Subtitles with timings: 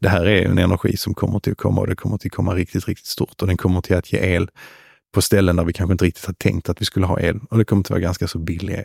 [0.00, 2.36] det här är en energi som kommer till att komma och det kommer till att
[2.36, 4.50] komma riktigt, riktigt stort och den kommer till att ge el
[5.14, 7.58] på ställen där vi kanske inte riktigt har tänkt att vi skulle ha el och
[7.58, 8.84] det kommer till att vara ganska så billig el.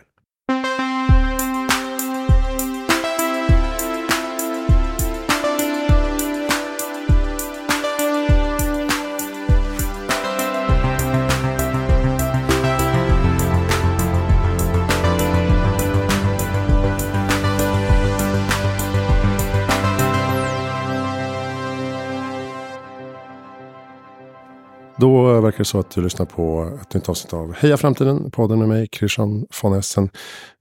[25.06, 28.32] Då verkar det så att du lyssnar på ett nytt avsnitt av Heja Framtiden.
[28.32, 30.10] Podden med mig, Christian von Essen.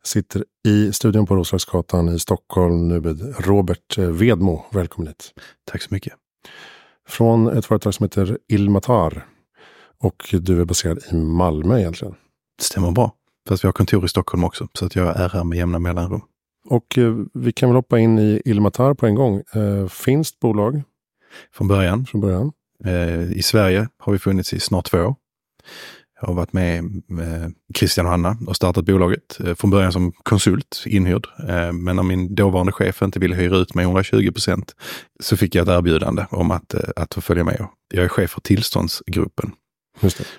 [0.04, 4.64] Sitter i studion på Roslagsgatan i Stockholm nu med Robert Vedmo.
[4.70, 5.32] Välkommen hit.
[5.70, 6.12] Tack så mycket.
[7.08, 9.26] Från ett företag som heter Ilmatar.
[10.02, 12.14] Och du är baserad i Malmö egentligen.
[12.58, 13.12] Det stämmer bra.
[13.48, 16.20] Fast vi har kontor i Stockholm också, så att jag är här med jämna mellanrum.
[16.68, 19.42] Och eh, vi kan väl hoppa in i Ilmatar på en gång.
[19.54, 20.82] Eh, finskt bolag?
[21.52, 22.06] Från början.
[22.06, 22.52] Från början.
[22.84, 25.14] Eh, I Sverige har vi funnits i snart två år.
[26.20, 29.40] Jag har varit med med Christian och Hanna och startat bolaget.
[29.40, 31.26] Eh, från början som konsult, inhyrd.
[31.48, 34.74] Eh, men när min dåvarande chef inte ville hyra ut mig 120 procent
[35.20, 37.66] så fick jag ett erbjudande om att, att få följa med.
[37.94, 39.52] Jag är chef för tillståndsgruppen.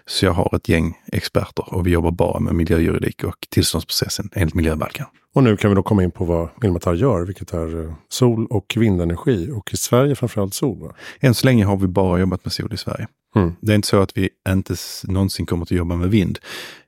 [0.06, 4.56] Så jag har ett gäng experter och vi jobbar bara med miljöjuridik och tillståndsprocessen enligt
[4.56, 5.06] miljöbalken.
[5.36, 8.74] Och nu kan vi då komma in på vad Ilmatar gör, vilket är sol och
[8.78, 9.52] vindenergi.
[9.52, 10.80] Och i Sverige framförallt sol.
[10.80, 10.96] Va?
[11.20, 13.08] Än så länge har vi bara jobbat med sol i Sverige.
[13.36, 13.56] Mm.
[13.62, 16.40] Det är inte så att vi inte någonsin kommer att jobba med vind.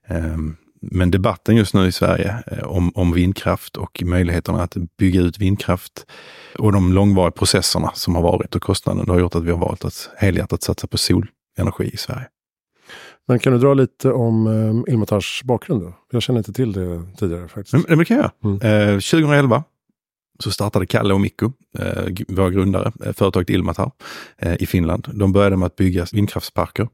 [0.09, 5.21] Um, men debatten just nu i Sverige eh, om, om vindkraft och möjligheterna att bygga
[5.21, 6.05] ut vindkraft
[6.57, 9.59] och de långvariga processerna som har varit och kostnaden, det har gjort att vi har
[9.59, 12.27] valt att helhjärtat satsa på solenergi i Sverige.
[13.27, 15.93] Men kan du dra lite om eh, Ilmatars bakgrund då?
[16.11, 17.73] Jag känner inte till det tidigare faktiskt.
[17.73, 18.89] Men, men det kan jag mm.
[18.91, 19.63] eh, 2011
[20.39, 23.91] så startade Kalle och Mikko, eh, våra grundare, eh, företaget Ilmatar
[24.37, 25.07] eh, i Finland.
[25.13, 26.87] De började med att bygga vindkraftsparker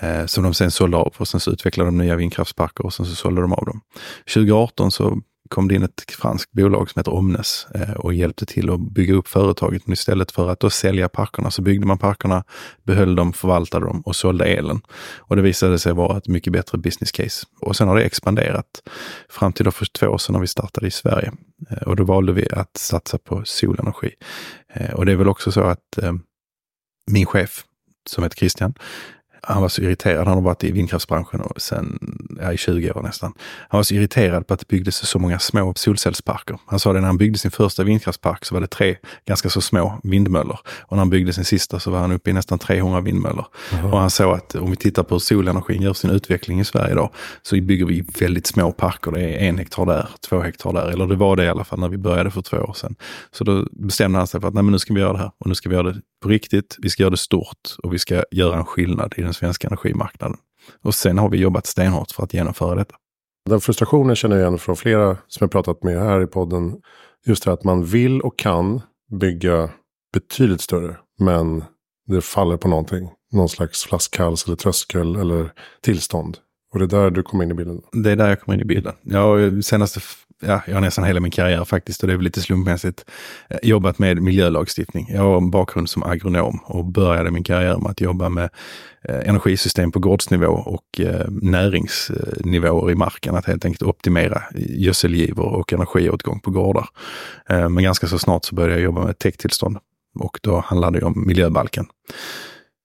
[0.00, 3.06] eh, som de sen sålde av och sen så utvecklade de nya vindkraftsparker och sen
[3.06, 3.80] så sålde de av dem.
[4.34, 5.20] 2018 så
[5.50, 9.14] kom det in ett franskt bolag som heter Omnes eh, och hjälpte till att bygga
[9.14, 9.86] upp företaget.
[9.86, 12.44] Men istället för att då sälja parkerna så byggde man parkerna,
[12.82, 14.80] behöll dem, förvaltade dem och sålde elen.
[15.18, 17.46] Och det visade sig vara ett mycket bättre business case.
[17.60, 18.82] Och sen har det expanderat
[19.28, 21.32] fram till då för två år sedan när vi startade i Sverige.
[21.70, 24.10] Eh, och då valde vi att satsa på solenergi.
[24.74, 25.98] Eh, och det är väl också så att
[27.10, 27.64] min chef
[28.08, 28.74] som heter Christian,
[29.42, 30.26] han var så irriterad.
[30.26, 31.98] Han har varit i vindkraftsbranschen sen,
[32.40, 33.32] ja, i 20 år nästan.
[33.68, 36.58] Han var så irriterad på att det byggdes så många små solcellsparker.
[36.66, 38.96] Han sa det när han byggde sin första vindkraftspark så var det tre
[39.26, 40.58] ganska så små vindmöllor.
[40.80, 43.46] Och när han byggde sin sista så var han uppe i nästan 300 vindmöllor.
[43.72, 43.92] Mm.
[43.92, 46.92] Och han sa att om vi tittar på hur solenergin gör sin utveckling i Sverige
[46.92, 47.10] idag
[47.42, 49.10] så bygger vi väldigt små parker.
[49.10, 50.86] Det är en hektar där, två hektar där.
[50.88, 52.96] Eller det var det i alla fall när vi började för två år sedan.
[53.32, 55.30] Så då bestämde han sig för att nej, men nu ska vi göra det här
[55.38, 56.76] och nu ska vi göra det på riktigt.
[56.78, 60.36] Vi ska göra det stort och vi ska göra en skillnad i den svenska energimarknaden.
[60.82, 62.94] Och sen har vi jobbat stenhårt för att genomföra detta.
[63.48, 66.76] Den frustrationen känner jag igen från flera som jag pratat med här i podden.
[67.26, 68.80] Just det att man vill och kan
[69.20, 69.70] bygga
[70.12, 70.96] betydligt större.
[71.18, 71.64] Men
[72.06, 73.10] det faller på någonting.
[73.32, 75.52] Någon slags flaskhals eller tröskel eller
[75.82, 76.38] tillstånd.
[76.72, 77.82] Och det är där du kommer in i bilden?
[77.92, 78.94] Det är där jag kommer in i bilden.
[79.02, 80.00] Jag senaste
[80.40, 83.04] ja, jag har nästan hela min karriär faktiskt och det är väl lite slumpmässigt
[83.48, 85.06] eh, jobbat med miljölagstiftning.
[85.10, 88.50] Jag har en bakgrund som agronom och började min karriär med att jobba med
[89.04, 93.36] eh, energisystem på gårdsnivå och eh, näringsnivåer i marken.
[93.36, 96.88] Att helt enkelt optimera gödselgivor och energiåtgång på gårdar.
[97.48, 99.78] Men ganska så snart så började jag jobba med täkttillstånd
[100.14, 101.86] och då handlade det om miljöbalken.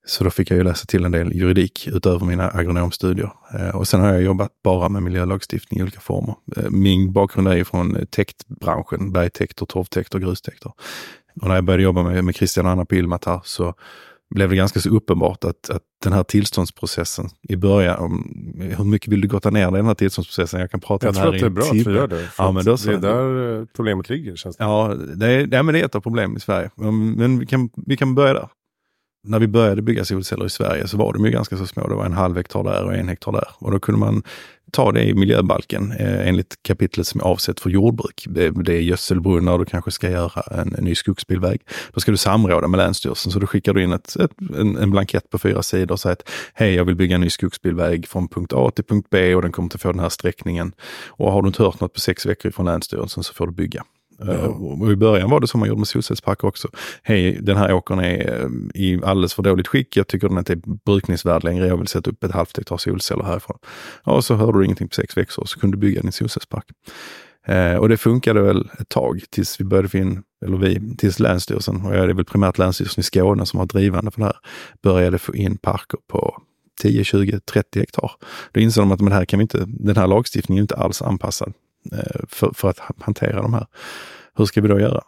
[0.06, 3.32] Så då fick jag ju läsa till en del juridik utöver mina agronomstudier.
[3.60, 6.36] Eh, och sen har jag jobbat bara med miljölagstiftning i olika former.
[6.58, 10.72] Eh, min bakgrund är ju från täktbranschen, bergtäkter, torvtäkter, grustäkter.
[11.42, 13.74] Och när jag började jobba med, med Christian och Anna på Ilmatar så
[14.36, 18.34] blev det ganska så uppenbart att, att den här tillståndsprocessen i början, om,
[18.78, 20.60] hur mycket vill du gotta ner den här tillståndsprocessen?
[20.60, 22.08] Jag kan prata jag om det här tror att det är bra att vi gör
[22.08, 22.30] det.
[22.38, 22.90] Ja, men då så.
[22.90, 24.36] Det är där eh, problemet ligger.
[24.36, 24.64] Känns det.
[24.64, 26.70] Ja, det är, men det är ett av problemen i Sverige.
[26.76, 28.50] Men vi kan, vi kan börja där
[29.26, 31.88] när vi började bygga solceller i Sverige så var de ju ganska så små.
[31.88, 33.48] Det var en halv hektar där och en hektar där.
[33.58, 34.24] Och då kunde man
[34.72, 38.26] ta det i miljöbalken eh, enligt kapitlet som är avsett för jordbruk.
[38.30, 41.62] Det, det är gödselbrunnar, du kanske ska göra en, en ny skogsbilväg.
[41.94, 43.32] Då ska du samråda med Länsstyrelsen.
[43.32, 46.14] Så då skickar du in ett, ett, en, en blankett på fyra sidor och säger
[46.14, 49.42] att hej, jag vill bygga en ny skogsbilväg från punkt A till punkt B och
[49.42, 50.72] den kommer att få den här sträckningen.
[51.08, 53.84] Och har du inte hört något på sex veckor från Länsstyrelsen så får du bygga.
[54.18, 54.48] Ja.
[54.48, 56.68] Och I början var det som man gjorde med solcellsparker också.
[57.04, 58.50] Hej, den här åkern är eh,
[58.82, 59.98] i alldeles för dåligt skick.
[59.98, 61.68] Jag tycker den inte är brukningsvärd längre.
[61.68, 63.58] Jag vill sätta upp ett halvt hektar solceller härifrån.
[64.06, 66.66] Ja, så hörde du ingenting på sex veckor och så kunde du bygga din solcellspark.
[67.48, 71.20] Eh, och det funkade väl ett tag tills vi började få in, eller vi, tills
[71.20, 74.38] Länsstyrelsen, och det är väl primärt Länsstyrelsen i Skåne som har drivande för det här,
[74.84, 76.42] började få in parker på
[76.82, 78.12] 10, 20, 30 hektar.
[78.52, 81.02] Då insåg de att men här kan vi inte, den här lagstiftningen är inte alls
[81.02, 81.54] anpassad eh,
[81.92, 83.68] Eh, för, för att hantera de här.
[84.36, 85.02] Hur ska vi då göra?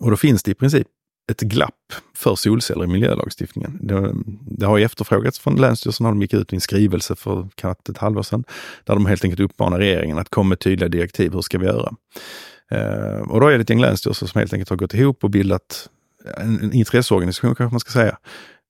[0.00, 0.86] Och då finns det i princip
[1.30, 3.78] ett glapp för solceller i miljölagstiftningen.
[3.82, 7.98] Det, det har efterfrågats från Länsstyrelsen, de gick ut i en skrivelse för knappt ett
[7.98, 8.44] halvår sedan,
[8.84, 11.32] där de helt enkelt uppmanar regeringen att komma med tydliga direktiv.
[11.32, 11.94] Hur ska vi göra?
[12.70, 15.30] Eh, och då är det ett gäng länsstyrelser som helt enkelt har gått ihop och
[15.30, 15.88] bildat
[16.36, 18.18] en, en intresseorganisation kanske man ska säga,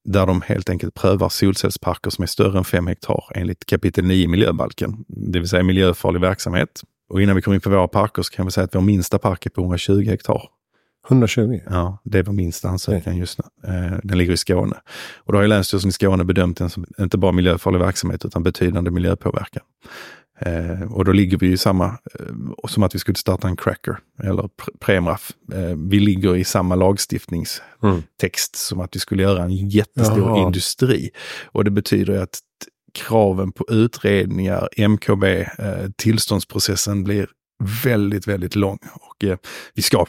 [0.05, 4.25] där de helt enkelt prövar solcellsparker som är större än 5 hektar enligt kapitel 9
[4.25, 6.83] i miljöbalken, det vill säga miljöfarlig verksamhet.
[7.11, 9.19] Och innan vi kommer in på våra parker så kan vi säga att vår minsta
[9.19, 10.43] park är på 120 hektar.
[11.09, 11.61] 120?
[11.71, 13.75] Ja, det är vår minsta ansökan just nu.
[13.75, 14.77] Eh, den ligger i Skåne.
[15.17, 18.43] Och då har ju Länsstyrelsen i Skåne bedömt den som inte bara miljöfarlig verksamhet utan
[18.43, 19.63] betydande miljöpåverkan.
[20.41, 23.99] Eh, och då ligger vi i samma, eh, som att vi skulle starta en cracker
[24.23, 24.49] eller
[24.81, 25.33] Premraf.
[25.53, 28.59] Eh, vi ligger i samma lagstiftningstext mm.
[28.69, 30.47] som att vi skulle göra en jättestor Jaha.
[30.47, 31.11] industri.
[31.45, 32.39] Och det betyder att
[32.93, 37.29] kraven på utredningar, MKB, eh, tillståndsprocessen blir
[37.85, 38.79] väldigt, väldigt lång.
[38.93, 39.39] Och eh,
[39.75, 40.07] vi ska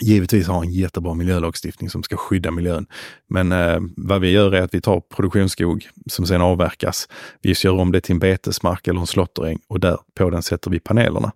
[0.00, 2.86] givetvis ha en jättebra miljölagstiftning som ska skydda miljön.
[3.28, 7.08] Men eh, vad vi gör är att vi tar produktionsskog som sedan avverkas.
[7.42, 10.70] Vi gör om det till en betesmark eller en slåtteräng och där på den sätter
[10.70, 11.32] vi panelerna.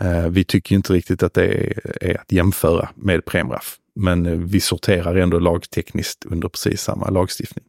[0.00, 4.32] Eh, vi tycker inte riktigt att det är, är att jämföra med Premraff, men eh,
[4.32, 7.64] vi sorterar ändå lagtekniskt under precis samma lagstiftning.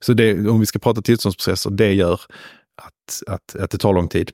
[0.00, 2.20] Så det, om vi ska prata tillståndsprocesser, det gör
[2.82, 4.32] att, att, att det tar lång tid.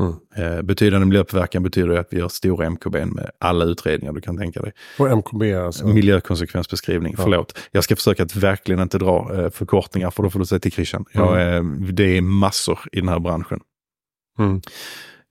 [0.00, 0.14] Mm.
[0.36, 4.60] Eh, betydande miljöpåverkan betyder att vi gör stora MKB med alla utredningar du kan tänka
[4.60, 4.72] dig.
[4.98, 5.86] Och MKB alltså?
[5.86, 7.22] Miljökonsekvensbeskrivning, ja.
[7.22, 7.58] förlåt.
[7.70, 10.72] Jag ska försöka att verkligen inte dra eh, förkortningar för då får du säga till
[10.72, 11.04] Christian.
[11.12, 11.94] Jag, mm.
[11.94, 13.60] det är massor i den här branschen.
[14.38, 14.60] Mm.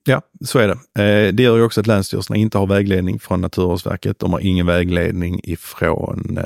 [0.04, 1.02] Ja, så är det.
[1.02, 4.18] Eh, det gör ju också att länsstyrelserna inte har vägledning från Naturvårdsverket.
[4.18, 6.38] De har ingen vägledning ifrån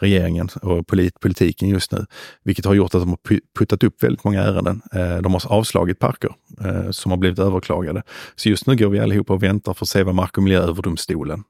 [0.00, 2.06] regeringen och polit, politiken just nu,
[2.44, 4.82] vilket har gjort att de har puttat upp väldigt många ärenden.
[4.92, 6.30] Eh, de har avslagit parker
[6.64, 8.02] eh, som har blivit överklagade.
[8.36, 11.44] Så just nu går vi allihopa och väntar för att se vad Mark och miljööverdomstolen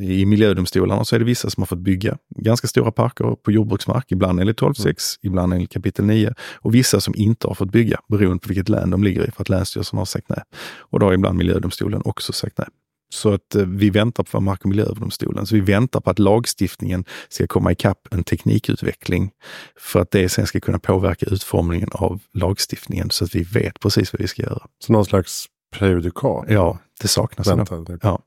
[0.00, 4.12] i miljödomstolarna så är det vissa som har fått bygga ganska stora parker på jordbruksmark,
[4.12, 4.96] ibland enligt 12.6, mm.
[5.22, 8.90] ibland enligt kapitel 9 och vissa som inte har fått bygga beroende på vilket län
[8.90, 10.42] de ligger i för att Länsstyrelsen har sagt nej.
[10.78, 12.68] Och då har ibland miljödomstolen också sagt nej.
[13.12, 15.46] Så att eh, vi väntar på Mark och miljööverdomstolen.
[15.46, 19.30] Så vi väntar på att lagstiftningen ska komma ikapp en teknikutveckling
[19.76, 24.12] för att det sen ska kunna påverka utformningen av lagstiftningen så att vi vet precis
[24.12, 24.66] vad vi ska göra.
[24.78, 26.44] Så någon slags prejudikat?
[26.48, 27.46] Ja, det saknas.
[27.46, 28.22] Vänta, ja.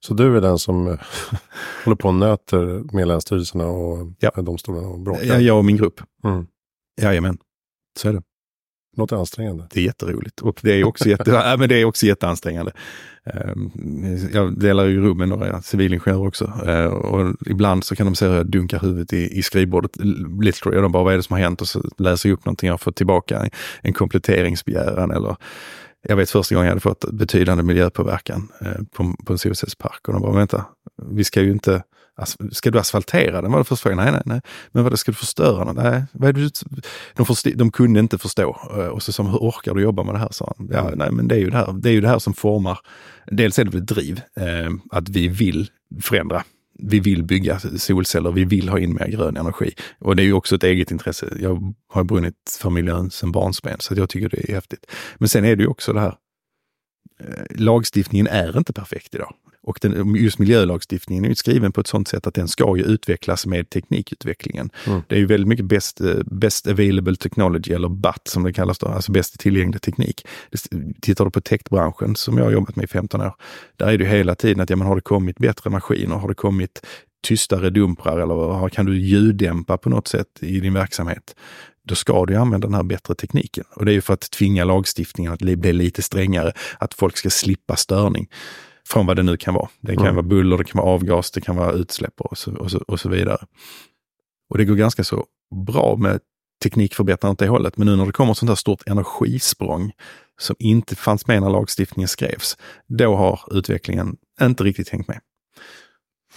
[0.00, 0.98] Så du är den som eh,
[1.84, 4.30] håller på och nöter med länsstyrelserna och ja.
[4.30, 5.24] domstolarna och bråkar?
[5.24, 6.00] Ja, jag och min grupp.
[6.24, 6.46] Mm.
[7.02, 7.38] Jajamän,
[7.98, 8.22] så är det.
[8.96, 9.66] Låter ansträngande.
[9.70, 12.72] Det är jätteroligt och det är också, jätte, ja, men det är också jätteansträngande.
[13.24, 13.70] Ehm,
[14.32, 18.26] jag delar ju rum med några civilingenjörer också eh, och ibland så kan de se
[18.26, 19.90] hur jag dunkar huvudet i, i skrivbordet.
[20.42, 22.68] Literally, de bara vad är det som har hänt och så läser jag upp någonting
[22.68, 23.50] jag fått tillbaka, en,
[23.82, 25.36] en kompletteringsbegäran eller
[26.08, 30.12] jag vet första gången jag hade fått betydande miljöpåverkan eh, på, på en solcellspark och
[30.12, 30.64] de bara, vänta,
[31.10, 31.82] vi ska ju inte,
[32.52, 33.52] ska du asfaltera den?
[33.52, 34.04] Var det första frågan.
[34.04, 34.40] Nej, nej, nej.
[34.72, 35.74] Men vad ska du förstöra den?
[35.74, 36.62] Nej, vad är det
[37.14, 38.56] de, först, de kunde inte förstå.
[38.76, 40.28] Eh, och så sa hur orkar du jobba med det här?
[40.30, 40.68] Sa han.
[40.72, 42.78] Ja, nej, men det är ju det här, det är ju det här som formar,
[43.26, 45.70] dels är det väl ett driv, eh, att vi vill
[46.02, 46.44] förändra
[46.78, 49.72] vi vill bygga solceller, vi vill ha in mer grön energi.
[49.98, 51.26] Och det är ju också ett eget intresse.
[51.40, 54.86] Jag har brunnit för miljön sedan barnsben, så jag tycker det är häftigt.
[55.18, 56.14] Men sen är det ju också det här,
[57.50, 59.34] lagstiftningen är inte perfekt idag.
[59.66, 62.82] Och den, just miljölagstiftningen är ju skriven på ett sådant sätt att den ska ju
[62.82, 64.70] utvecklas med teknikutvecklingen.
[64.86, 65.02] Mm.
[65.08, 68.78] Det är ju väldigt mycket best, eh, best available technology, eller BAT som det kallas
[68.78, 70.26] då, alltså bäst tillgänglig teknik.
[71.00, 73.34] Tittar du på techbranschen som jag har jobbat med i 15 år,
[73.76, 76.16] där är det hela tiden att ja, men har det kommit bättre maskiner?
[76.16, 76.86] Har det kommit
[77.28, 81.34] tystare dumprar eller kan du ljuddämpa på något sätt i din verksamhet?
[81.86, 83.64] Då ska du använda den här bättre tekniken.
[83.74, 87.30] Och det är ju för att tvinga lagstiftningen att bli lite strängare, att folk ska
[87.30, 88.28] slippa störning
[88.88, 89.68] från vad det nu kan vara.
[89.80, 90.14] Det kan mm.
[90.14, 93.00] vara buller, det kan vara avgas, det kan vara utsläpp och så, och så, och
[93.00, 93.46] så vidare.
[94.50, 95.24] Och det går ganska så
[95.66, 96.20] bra med
[96.62, 97.76] teknikförbättrande åt det hållet.
[97.76, 99.92] Men nu när det kommer ett sånt här stort energisprång
[100.40, 105.20] som inte fanns med när lagstiftningen skrevs, då har utvecklingen inte riktigt hängt med.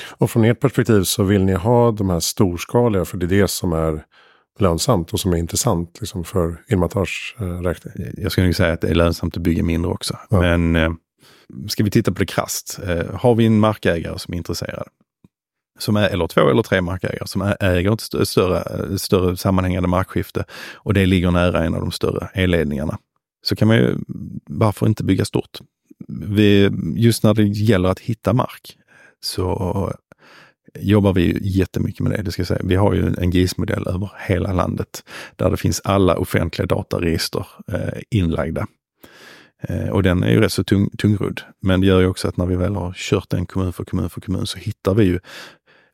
[0.08, 3.48] Och från ert perspektiv så vill ni ha de här storskaliga, för det är det
[3.48, 4.06] som är
[4.62, 7.94] lönsamt och som är intressant liksom för Ilmatars eh, räkning?
[8.18, 10.18] Jag skulle nog säga att det är lönsamt att bygga mindre också.
[10.30, 10.40] Ja.
[10.40, 10.92] Men eh,
[11.68, 14.88] ska vi titta på det krast, eh, har vi en markägare som är intresserad,
[15.80, 20.94] som är, eller två eller tre markägare som äger ett större, större sammanhängande markskifte och
[20.94, 22.98] det ligger nära en av de större elledningarna.
[23.42, 23.96] Så kan man ju,
[24.46, 25.60] varför inte bygga stort?
[26.08, 28.78] vi, just när det gäller att hitta mark
[29.22, 29.94] så
[30.80, 32.22] jobbar vi jättemycket med det.
[32.22, 32.62] det ska jag säga.
[32.64, 35.04] Vi har ju en GIS-modell över hela landet
[35.36, 38.68] där det finns alla offentliga dataregister eh, inlagda.
[39.64, 41.42] Eh, och den är ju rätt så tung, tungrodd.
[41.62, 44.10] Men det gör ju också att när vi väl har kört den kommun för kommun
[44.10, 45.20] för kommun så hittar vi ju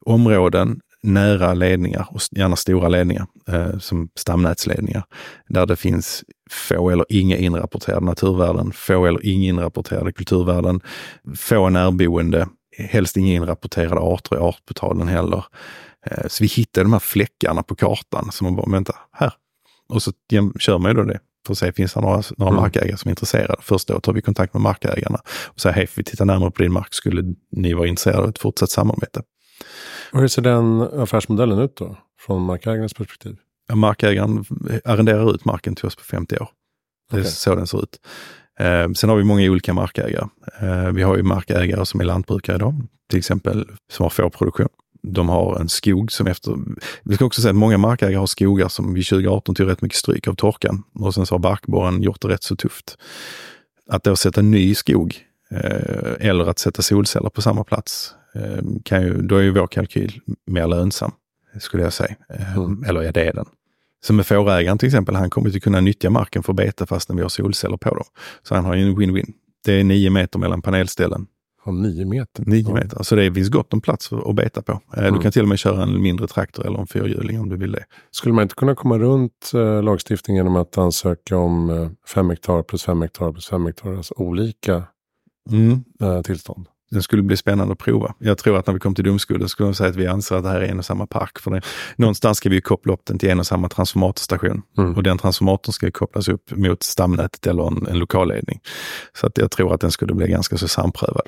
[0.05, 5.03] områden nära ledningar och gärna stora ledningar eh, som stamnätsledningar
[5.49, 10.81] där det finns få eller inga inrapporterade naturvärden, få eller inga inrapporterade kulturvärden,
[11.35, 15.45] få närboende, helst inga inrapporterade arter i artportalen heller.
[16.05, 19.33] Eh, så vi hittar de här fläckarna på kartan som man bara, vänta, här.
[19.89, 20.11] Och så
[20.59, 22.61] kör man ju då det för att se, finns det några, några mm.
[22.61, 23.55] markägare som är intresserade?
[23.61, 26.71] Först då tar vi kontakt med markägarna och säger, hej, vi tittar närmare på din
[26.71, 29.21] mark, skulle ni vara intresserade av ett fortsatt samarbete?
[30.11, 33.37] Och hur ser den affärsmodellen ut då, från markägarens perspektiv?
[33.67, 34.45] Ja, markägaren
[34.85, 36.49] arrenderar ut marken till oss på 50 år.
[37.11, 37.31] Det är okay.
[37.31, 37.99] så den ser ut.
[38.59, 40.27] Eh, sen har vi många olika markägare.
[40.61, 44.69] Eh, vi har ju markägare som är lantbrukare idag, till exempel som har fårproduktion.
[45.01, 46.55] De har en skog som efter...
[47.03, 49.97] Vi ska också säga att många markägare har skogar som vid 2018 tog rätt mycket
[49.97, 52.97] stryk av torkan och sen så har barkborren gjort det rätt så tufft.
[53.89, 55.17] Att då sätta ny skog
[55.51, 58.15] eh, eller att sätta solceller på samma plats,
[58.83, 61.11] kan ju, då är ju vår kalkyl mer lönsam,
[61.59, 62.15] skulle jag säga.
[62.55, 62.83] Mm.
[62.83, 63.45] Eller ja, det är den.
[64.05, 67.21] Så med fårägaren till exempel, han kommer inte kunna nyttja marken för bete fastän vi
[67.21, 68.05] har solceller på dem.
[68.43, 69.33] Så han har ju en win-win.
[69.65, 71.27] Det är nio meter mellan panelställen.
[71.65, 72.43] Ja, nio meter?
[72.45, 73.03] Nio meter.
[73.03, 74.81] Så det finns gott om plats att beta på.
[74.97, 75.13] Mm.
[75.13, 77.71] Du kan till och med köra en mindre traktor eller en fyrhjuling om du vill
[77.71, 77.83] det.
[78.11, 82.63] Skulle man inte kunna komma runt eh, lagstiftningen genom att ansöka om eh, fem hektar
[82.63, 84.83] plus fem hektar plus fem hektar, alltså olika
[85.51, 85.83] mm.
[86.01, 86.67] eh, tillstånd?
[86.95, 88.13] Den skulle bli spännande att prova.
[88.19, 90.43] Jag tror att när vi kom till domstolen skulle de säga att vi anser att
[90.43, 91.39] det här är en och samma park.
[91.39, 91.61] För det,
[91.95, 94.95] någonstans ska vi koppla upp den till en och samma transformatorstation mm.
[94.95, 98.59] och den transformatorn ska kopplas upp mot stamnätet eller en, en lokalledning.
[99.13, 101.27] Så att jag tror att den skulle bli ganska så samprövad.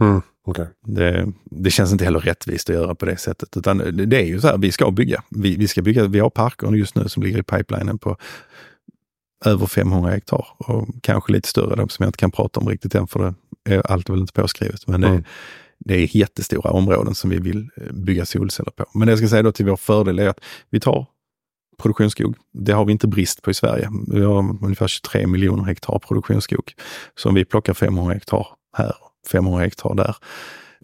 [0.00, 0.22] Mm.
[0.46, 0.66] Okay.
[0.86, 3.56] Det, det, känns inte heller rättvist att göra på det sättet.
[3.56, 3.78] Utan
[4.08, 5.22] det är ju så här, vi ska bygga.
[5.30, 6.06] Vi, vi ska bygga.
[6.06, 8.16] Vi har parker just nu som ligger i pipelinen på
[9.44, 12.94] över 500 hektar och kanske lite större då, som jag inte kan prata om riktigt
[12.94, 14.86] än för det är allt väl inte påskrivet.
[14.86, 15.24] Men det, mm.
[15.78, 18.84] det är jättestora områden som vi vill eh, bygga solceller på.
[18.94, 20.40] Men det jag ska säga då till vår fördel är att
[20.70, 21.06] vi tar
[21.82, 22.36] produktionsskog.
[22.52, 23.90] Det har vi inte brist på i Sverige.
[24.08, 26.72] Vi har ungefär 23 miljoner hektar produktionsskog.
[27.14, 28.94] Så om vi plockar 500 hektar här,
[29.30, 30.16] 500 hektar där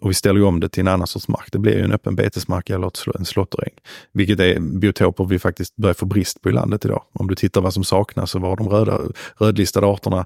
[0.01, 1.51] och vi ställer om det till en annan sorts mark.
[1.51, 3.73] Det blir ju en öppen betesmark eller en slåtteräng.
[4.11, 7.03] Vilket är biotoper vi faktiskt börjar få brist på i landet idag.
[7.13, 8.99] Om du tittar vad som saknas och var de röda,
[9.37, 10.25] rödlistade arterna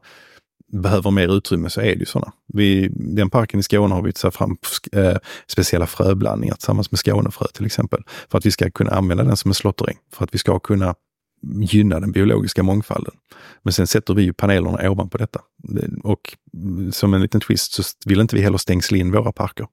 [0.81, 2.31] behöver mer utrymme så är det ju sådana.
[2.53, 4.57] Vi, den parken i Skåne har vi tagit fram
[4.91, 5.17] eh,
[5.47, 8.03] speciella fröblandningar tillsammans med Skånefrö till exempel.
[8.29, 9.97] För att vi ska kunna använda den som en slåtteräng.
[10.13, 10.95] För att vi ska kunna
[11.71, 13.13] gynna den biologiska mångfalden.
[13.63, 15.41] Men sen sätter vi ju panelerna ovanpå detta.
[16.03, 16.37] Och
[16.91, 19.67] som en liten twist så vill inte vi heller stängsla in våra parker.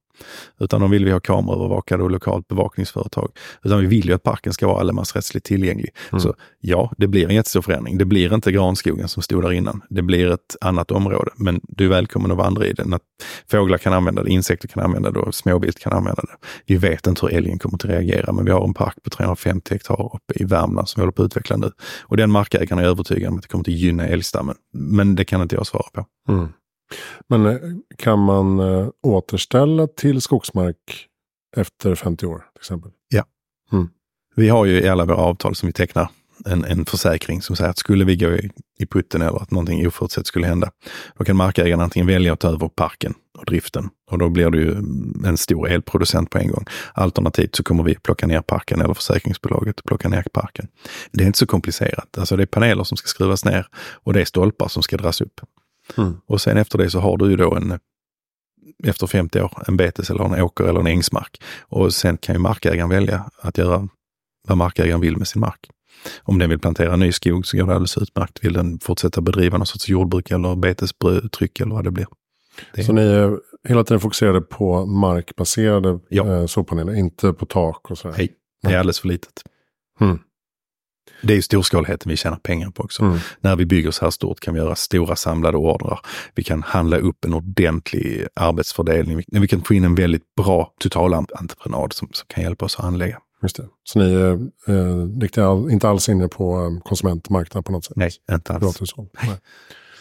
[0.61, 3.31] Utan de vill vi ha kameraövervakade och lokalt bevakningsföretag.
[3.63, 5.91] Utan vi vill ju att parken ska vara allemansrättsligt tillgänglig.
[6.13, 6.21] Mm.
[6.21, 7.99] Så ja, det blir en jättestor förändring.
[7.99, 9.83] Det blir inte granskogen som stod där innan.
[9.91, 11.31] Det blir ett annat område.
[11.37, 12.93] Men du är välkommen att vandra i den.
[12.93, 13.03] Att
[13.51, 16.47] fåglar kan använda det, insekter kan använda det och småvilt kan använda det.
[16.67, 19.75] Vi vet inte hur älgen kommer att reagera, men vi har en park på 350
[19.75, 21.71] hektar uppe i Värmland som vi håller på att utveckla nu.
[22.03, 24.57] Och den markägaren är övertygad om att det kommer att gynna älgstammen.
[24.73, 26.05] Men det kan inte jag svara på.
[26.29, 26.49] Mm.
[27.29, 27.59] Men eh,
[27.99, 31.09] kan man äh, återställa till skogsmark
[31.57, 32.91] efter 50 år till exempel?
[33.09, 33.25] Ja.
[33.73, 33.89] Mm.
[34.37, 36.09] Vi har ju i alla våra avtal som vi tecknar
[36.47, 39.87] en, en försäkring som säger att skulle vi gå i, i putten eller att någonting
[39.87, 40.71] oförutsett skulle hända,
[41.19, 44.59] då kan markägaren antingen välja att ta över parken och driften och då blir det
[44.59, 44.77] ju
[45.25, 46.65] en stor elproducent på en gång.
[46.95, 50.69] Alternativt så kommer vi plocka ner parken eller försäkringsbolaget plocka ner parken.
[51.13, 52.19] Det är inte så komplicerat.
[52.19, 55.21] Alltså det är paneler som ska skruvas ner och det är stolpar som ska dras
[55.21, 55.41] upp.
[55.97, 56.17] Mm.
[56.27, 57.79] Och sen efter det så har du ju då en,
[58.85, 61.43] efter 50 år, en betes eller en åker eller en ängsmark.
[61.61, 63.89] Och sen kan ju markägaren välja att göra
[64.49, 65.71] vad markägaren vill med sin mark.
[66.23, 68.45] Om den vill plantera ny skog så går det alldeles utmärkt.
[68.45, 72.07] Vill den fortsätta bedriva någon sorts jordbruk eller betestryck eller vad det blir.
[72.75, 72.85] Det.
[72.85, 76.27] Så ni är hela tiden fokuserade på markbaserade ja.
[76.27, 78.15] eh, solpaneler, inte på tak och sådär?
[78.19, 79.43] Nej, det är alldeles för litet.
[80.01, 80.19] Mm.
[81.23, 83.03] Det är ju storskaligheten vi tjänar pengar på också.
[83.03, 83.19] Mm.
[83.41, 86.01] När vi bygger så här stort kan vi göra stora samlade ordrar.
[86.35, 89.23] Vi kan handla upp en ordentlig arbetsfördelning.
[89.27, 93.19] Vi kan få in en väldigt bra totalentreprenad som, som kan hjälpa oss att anlägga.
[93.43, 93.69] Just det.
[93.85, 94.33] Så ni är
[94.69, 97.97] eh, inte alls inne på eh, konsumentmarknaden på något sätt?
[97.97, 98.81] Nej, inte alls.
[99.23, 99.37] Nej.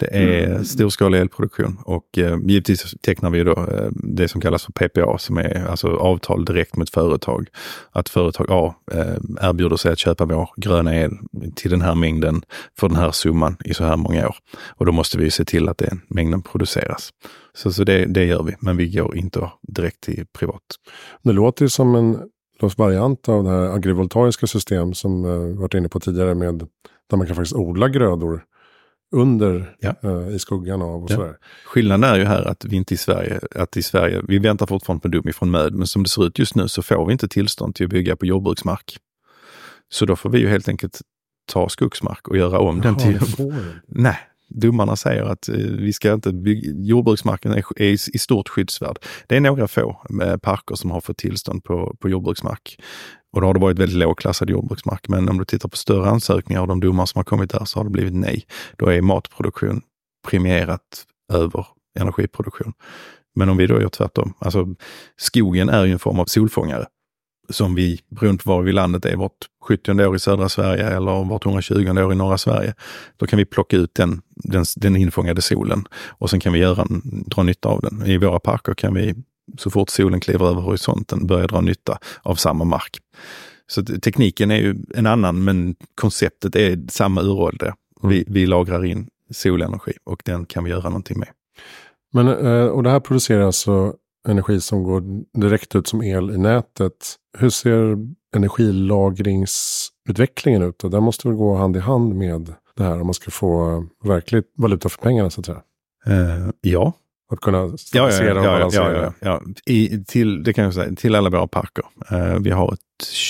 [0.02, 0.66] Det är mm.
[0.66, 5.38] storskalig elproduktion och eh, givetvis tecknar vi då eh, det som kallas för PPA som
[5.38, 7.48] är alltså avtal direkt med ett företag.
[7.92, 11.12] Att företag A eh, erbjuder sig att köpa vår gröna el
[11.56, 12.42] till den här mängden
[12.80, 14.36] för den här summan i så här många år.
[14.68, 17.10] Och då måste vi se till att den mängden produceras.
[17.54, 20.62] Så, så det, det gör vi, men vi går inte direkt till privat.
[21.24, 22.18] Det låter ju som en
[22.78, 26.68] variant av det här agrivoltaiska system som vi varit inne på tidigare med
[27.10, 28.44] där man kan faktiskt odla grödor
[29.12, 29.96] under ja.
[30.06, 31.16] uh, i skuggan av och ja.
[31.16, 31.38] sådär.
[31.66, 35.02] Skillnaden är ju här att vi inte i Sverige, att i Sverige, vi väntar fortfarande
[35.02, 37.28] på dom ifrån MÖD, men som det ser ut just nu så får vi inte
[37.28, 38.98] tillstånd till att bygga på jordbruksmark.
[39.90, 41.02] Så då får vi ju helt enkelt
[41.46, 43.38] ta skogsmark och göra om Jaha, den till...
[43.88, 44.18] Nej,
[44.50, 48.98] domarna säger att eh, vi ska inte bygga, jordbruksmarken är, i, i stort skyddsvärd.
[49.28, 52.80] Det är några få eh, parker som har fått tillstånd på, på jordbruksmark.
[53.34, 55.10] Och då har det varit väldigt lågklassad jordbruksmark.
[55.10, 57.80] Men om du tittar på större ansökningar och de domar som har kommit där så
[57.80, 58.46] har det blivit nej.
[58.78, 59.82] Då är matproduktion
[60.28, 61.68] premierat över
[62.00, 62.74] energiproduktion.
[63.36, 64.68] Men om vi då gör tvärtom, alltså
[65.18, 66.86] skogen är ju en form av solfångare
[67.50, 71.30] som vi, beroende på var vi landet är, vart 70 år i södra Sverige eller
[71.30, 72.74] vart 120 år i norra Sverige.
[73.18, 76.86] Då kan vi plocka ut den, den, den infångade solen och sen kan vi göra,
[77.26, 78.06] dra nytta av den.
[78.06, 79.16] I våra parker kan vi
[79.58, 82.98] så fort solen kliver över horisonten börja dra nytta av samma mark.
[83.68, 87.68] Så tekniken är ju en annan men konceptet är samma uråldre.
[87.68, 88.10] Mm.
[88.10, 91.30] Vi, vi lagrar in solenergi och den kan vi göra någonting med.
[92.14, 93.96] Men, eh, och det här producerar alltså
[94.28, 95.04] energi som går
[95.40, 97.16] direkt ut som el i nätet.
[97.38, 97.98] Hur ser
[98.36, 100.80] energilagringsutvecklingen ut?
[100.80, 104.54] Den måste väl gå hand i hand med det här om man ska få verkligt
[104.58, 105.62] valuta för pengarna så att säga?
[106.08, 106.94] Uh, ja,
[107.32, 109.04] att kunna stabilisera ja, ja, ja, och balansera.
[109.04, 109.74] Ja, ja, ja.
[109.74, 111.86] I, till, det kan jag säga, till alla våra parker.
[112.12, 112.80] Uh, vi har ett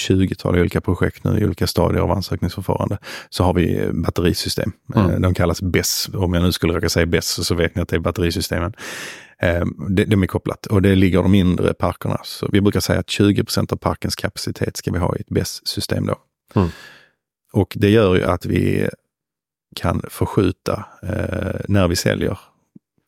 [0.09, 2.97] 20-tal olika projekt nu i olika stadier av ansökningsförfarande.
[3.29, 4.71] Så har vi batterisystem.
[4.95, 5.09] Mm.
[5.09, 6.09] Uh, de kallas BESS.
[6.13, 8.73] Om jag nu skulle råka säga BESS så vet ni att det är batterisystemen.
[9.43, 12.17] Uh, de, de är kopplat och det ligger de mindre parkerna.
[12.23, 16.05] Så vi brukar säga att 20% av parkens kapacitet ska vi ha i ett BESS-system
[16.05, 16.15] då.
[16.55, 16.69] Mm.
[17.53, 18.89] Och det gör ju att vi
[19.75, 22.39] kan förskjuta eh, när vi säljer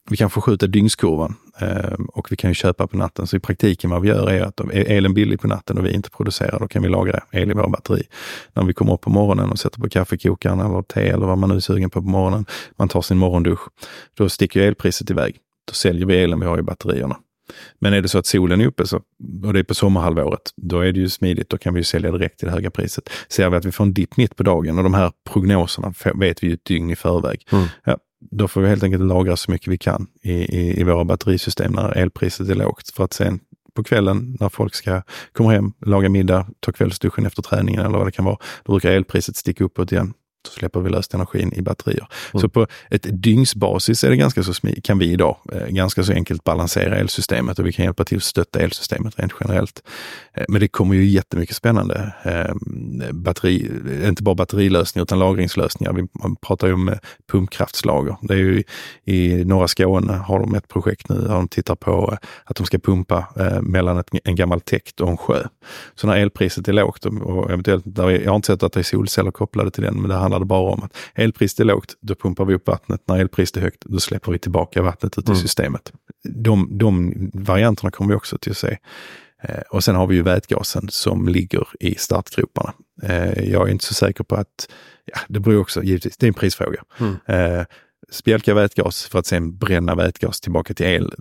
[0.09, 3.27] vi kan förskjuta dygnskurvan eh, och vi kan ju köpa på natten.
[3.27, 5.91] Så i praktiken vad vi gör är att är elen billig på natten och vi
[5.91, 8.03] inte producerar, då kan vi lagra el i våra batteri.
[8.53, 11.49] När vi kommer upp på morgonen och sätter på kaffekokaren eller te eller vad man
[11.49, 12.45] nu är sugen på på morgonen.
[12.75, 13.61] Man tar sin morgondusch.
[14.17, 15.37] Då sticker elpriset iväg.
[15.67, 17.17] Då säljer vi elen vi har i batterierna.
[17.79, 19.01] Men är det så att solen är uppe så,
[19.45, 21.49] och det är på sommarhalvåret, då är det ju smidigt.
[21.49, 23.09] Då kan vi sälja direkt till det höga priset.
[23.29, 26.43] Ser vi att vi får en dipp mitt på dagen och de här prognoserna vet
[26.43, 27.47] vi ju ett dygn i förväg.
[27.51, 27.65] Mm.
[27.83, 27.97] Ja,
[28.31, 31.71] då får vi helt enkelt lagra så mycket vi kan i, i, i våra batterisystem
[31.71, 33.39] när elpriset är lågt för att sen
[33.75, 38.07] på kvällen när folk ska komma hem, laga middag, ta kvällsduschen efter träningen eller vad
[38.07, 38.37] det kan vara.
[38.63, 40.13] Då brukar elpriset sticka uppåt igen
[40.47, 42.07] så släpper vi löst energin i batterier.
[42.33, 42.41] Mm.
[42.41, 44.53] Så på ett dygnsbasis är det ganska så
[44.83, 48.23] kan vi idag eh, ganska så enkelt balansera elsystemet och vi kan hjälpa till att
[48.23, 49.83] stötta elsystemet rent generellt.
[50.33, 52.55] Eh, men det kommer ju jättemycket spännande eh,
[53.13, 53.71] batteri,
[54.07, 55.93] inte bara batterilösningar utan lagringslösningar.
[55.93, 56.07] Vi
[56.41, 56.95] pratar ju om
[57.31, 58.15] pumpkraftslager.
[58.21, 58.63] Det är ju
[59.05, 62.79] i norra Skåne har de ett projekt nu där de tittar på att de ska
[62.79, 63.25] pumpa
[63.61, 65.43] mellan ett, en gammal täkt och en sjö.
[65.95, 69.31] Så när elpriset är lågt och eventuellt, jag har inte sett att det är solceller
[69.31, 72.45] kopplade till den, men det handlar det bara om att elpriset är lågt, då pumpar
[72.45, 73.01] vi upp vattnet.
[73.05, 75.41] När elpriset är högt, då släpper vi tillbaka vattnet ut i mm.
[75.41, 75.91] systemet.
[76.23, 78.77] De, de varianterna kommer vi också till att se.
[79.43, 82.73] Eh, och sen har vi ju vätgasen som ligger i startgroparna.
[83.03, 84.69] Eh, jag är inte så säker på att,
[85.05, 86.83] ja, det beror också givetvis, det är en prisfråga.
[86.99, 87.15] Mm.
[87.25, 87.65] Eh,
[88.11, 91.13] spjälka vätgas för att sen bränna vätgas tillbaka till el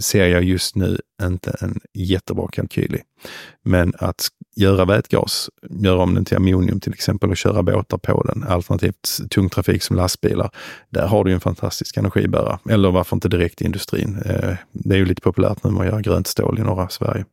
[0.00, 3.00] ser jag just nu inte en jättebra kalkyl i.
[3.64, 8.22] Men att göra vätgas, göra om den till ammonium till exempel och köra båtar på
[8.22, 10.50] den, alternativt tung trafik som lastbilar,
[10.90, 12.58] där har du en fantastisk energibärare.
[12.70, 14.22] Eller varför inte direkt i industrin?
[14.24, 17.24] Eh, det är ju lite populärt nu med att göra grönt stål i norra Sverige.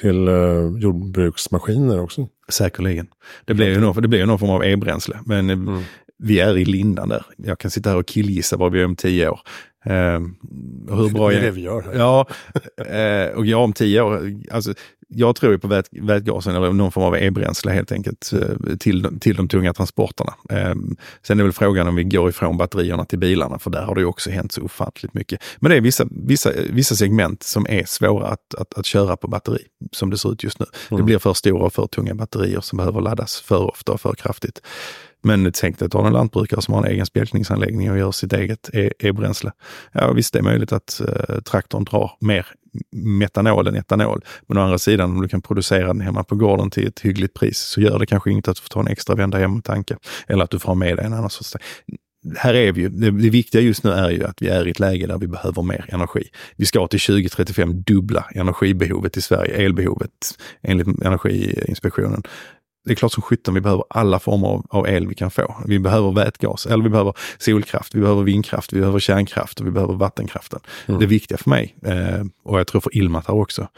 [0.00, 0.34] Till eh,
[0.78, 2.28] jordbruksmaskiner också?
[2.48, 3.06] Säkerligen.
[3.44, 5.18] Det blir ju någon, det blir någon form av e-bränsle.
[5.24, 5.82] Men mm
[6.18, 7.26] vi är i lindan där.
[7.36, 9.40] Jag kan sitta här och killgissa var vi är om tio år.
[9.86, 10.20] Eh,
[10.96, 11.84] hur bra det är det vi gör.
[11.94, 12.26] Ja,
[12.86, 14.74] eh, och jag om tio år, alltså,
[15.08, 19.18] jag tror ju på vät, vätgasen eller någon form av e-bränsle helt enkelt eh, till,
[19.20, 20.34] till de tunga transporterna.
[20.50, 20.74] Eh,
[21.22, 24.00] sen är väl frågan om vi går ifrån batterierna till bilarna, för där har det
[24.00, 25.42] ju också hänt så ofantligt mycket.
[25.58, 29.28] Men det är vissa, vissa, vissa segment som är svåra att, att, att köra på
[29.28, 30.66] batteri, som det ser ut just nu.
[30.90, 31.00] Mm.
[31.00, 34.12] Det blir för stora och för tunga batterier som behöver laddas för ofta och för
[34.12, 34.60] kraftigt.
[35.22, 38.32] Men tänk dig att ha en lantbrukare som har en egen spjälkningsanläggning och gör sitt
[38.32, 39.52] eget e- e-bränsle.
[39.92, 42.46] Ja visst, det är möjligt att eh, traktorn drar mer
[42.92, 44.24] metanol än etanol.
[44.46, 47.34] Men å andra sidan, om du kan producera den hemma på gården till ett hyggligt
[47.34, 49.64] pris så gör det kanske inte att du får ta en extra vända hem och
[49.64, 49.98] tanka.
[50.26, 51.56] Eller att du får ha med dig en annan sorts
[52.34, 54.70] här är vi ju, det, det, viktiga just nu är ju att vi är i
[54.70, 56.28] ett läge där vi behöver mer energi.
[56.56, 60.10] Vi ska till 2035 dubbla energibehovet i Sverige, elbehovet
[60.62, 62.22] enligt Energiinspektionen.
[62.86, 65.56] Det är klart som sjutton vi behöver alla former av, av, el vi kan få.
[65.66, 69.70] Vi behöver vätgas, eller vi behöver solkraft, vi behöver vindkraft, vi behöver kärnkraft och vi
[69.70, 70.60] behöver vattenkraften.
[70.86, 71.00] Mm.
[71.00, 73.68] Det viktiga för mig, eh, och jag tror för Ilmatar också,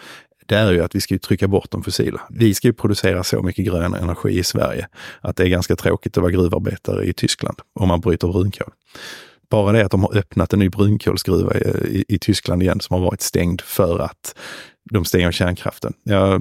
[0.47, 2.21] det är ju att vi ska trycka bort de fossila.
[2.31, 4.88] Vi ska ju producera så mycket grön energi i Sverige
[5.21, 8.73] att det är ganska tråkigt att vara gruvarbetare i Tyskland om man bryter brunkol.
[9.51, 11.61] Bara det att de har öppnat en ny brunkolsgruva i,
[11.99, 14.35] i, i Tyskland igen som har varit stängd för att
[14.90, 15.92] de stänger kärnkraften.
[16.03, 16.40] Ja,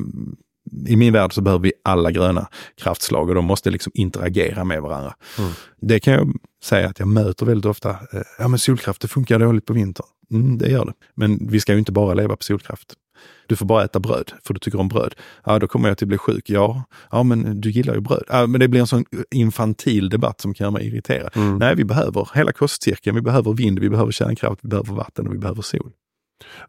[0.87, 4.81] I min värld så behöver vi alla gröna kraftslag och de måste liksom interagera med
[4.81, 5.13] varandra.
[5.39, 5.51] Mm.
[5.81, 7.89] Det kan jag säga att jag möter väldigt ofta.
[7.89, 10.05] Eh, ja men solkraft det funkar dåligt på vintern.
[10.31, 10.93] Mm, det gör det.
[11.15, 12.93] Men vi ska ju inte bara leva på solkraft.
[13.47, 15.15] Du får bara äta bröd, för du tycker om bröd.
[15.45, 16.49] Ja, då kommer jag att bli sjuk.
[16.49, 18.23] Ja, ja men du gillar ju bröd.
[18.27, 21.31] Ja, men det blir en sån infantil debatt som kan göra mig irriterad.
[21.35, 21.57] Mm.
[21.57, 23.15] Nej, vi behöver hela kostcirkeln.
[23.15, 25.91] Vi behöver vind, vi behöver kärnkraft, vi behöver vatten och vi behöver sol.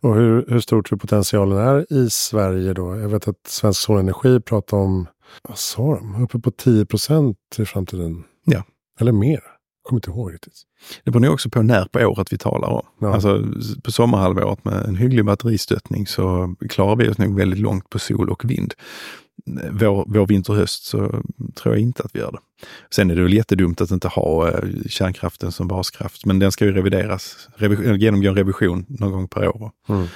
[0.00, 2.96] Och hur, hur stor tror potentialen är i Sverige då?
[2.96, 5.06] Jag vet att Svensk Solenergi pratar om,
[5.48, 8.24] vad sa de, uppe på 10 procent i framtiden.
[8.44, 8.64] Ja.
[9.00, 9.40] Eller mer
[9.88, 10.62] kommer inte ihåg riktigt.
[11.04, 12.86] Det beror nog också på när på året vi talar om.
[13.00, 13.14] Ja.
[13.14, 13.44] Alltså
[13.84, 18.30] på sommarhalvåret med en hygglig batteristöttning så klarar vi oss nog väldigt långt på sol
[18.30, 18.74] och vind.
[19.70, 21.22] Vår, vår vinter och höst så
[21.54, 22.38] tror jag inte att vi gör det.
[22.90, 26.64] Sen är det väl jättedumt att inte ha eh, kärnkraften som baskraft, men den ska
[26.64, 29.70] ju revideras, revision, genomgå en revision någon gång per år.
[29.88, 30.06] Mm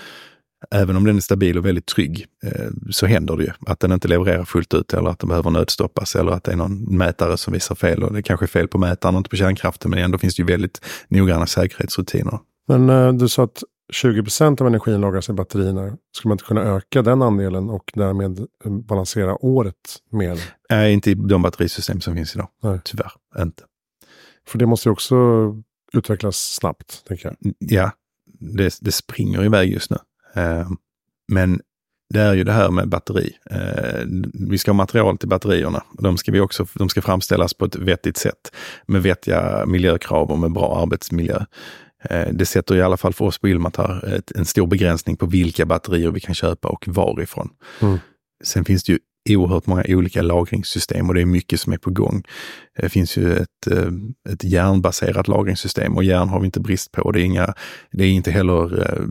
[0.71, 3.93] även om den är stabil och väldigt trygg, eh, så händer det ju att den
[3.93, 7.37] inte levererar fullt ut eller att den behöver nödstoppas eller att det är någon mätare
[7.37, 8.03] som visar fel.
[8.03, 10.41] Och det kanske är fel på mätaren och inte på kärnkraften, men ändå finns det
[10.41, 12.39] ju väldigt noggranna säkerhetsrutiner.
[12.69, 15.97] Men eh, du sa att 20 procent av energin lagras i batterierna.
[16.17, 19.77] Skulle man inte kunna öka den andelen och därmed eh, balansera året
[20.11, 20.41] mer?
[20.71, 22.49] Nej, inte i de batterisystem som finns idag.
[22.63, 22.81] Nej.
[22.85, 23.63] Tyvärr inte.
[24.47, 25.17] För det måste ju också
[25.93, 27.55] utvecklas snabbt, tänker jag.
[27.59, 27.91] Ja,
[28.41, 29.99] det, det springer iväg just nu.
[30.35, 30.69] Eh,
[31.29, 31.61] men
[32.13, 33.33] det är ju det här med batteri.
[33.51, 34.05] Eh,
[34.49, 35.83] vi ska ha material till batterierna.
[35.99, 38.55] De ska, vi också, de ska framställas på ett vettigt sätt
[38.87, 41.45] med vettiga miljökrav och med bra arbetsmiljö.
[42.03, 45.67] Eh, det sätter i alla fall för oss på Ilmatar en stor begränsning på vilka
[45.67, 47.51] batterier vi kan köpa och varifrån.
[47.81, 47.99] Mm.
[48.45, 48.99] Sen finns det ju
[49.31, 52.23] oerhört många olika lagringssystem och det är mycket som är på gång.
[52.77, 57.13] Det finns ju ett, eh, ett järnbaserat lagringssystem och järn har vi inte brist på.
[57.13, 57.55] Det är, inga,
[57.93, 59.03] det är inte heller eh,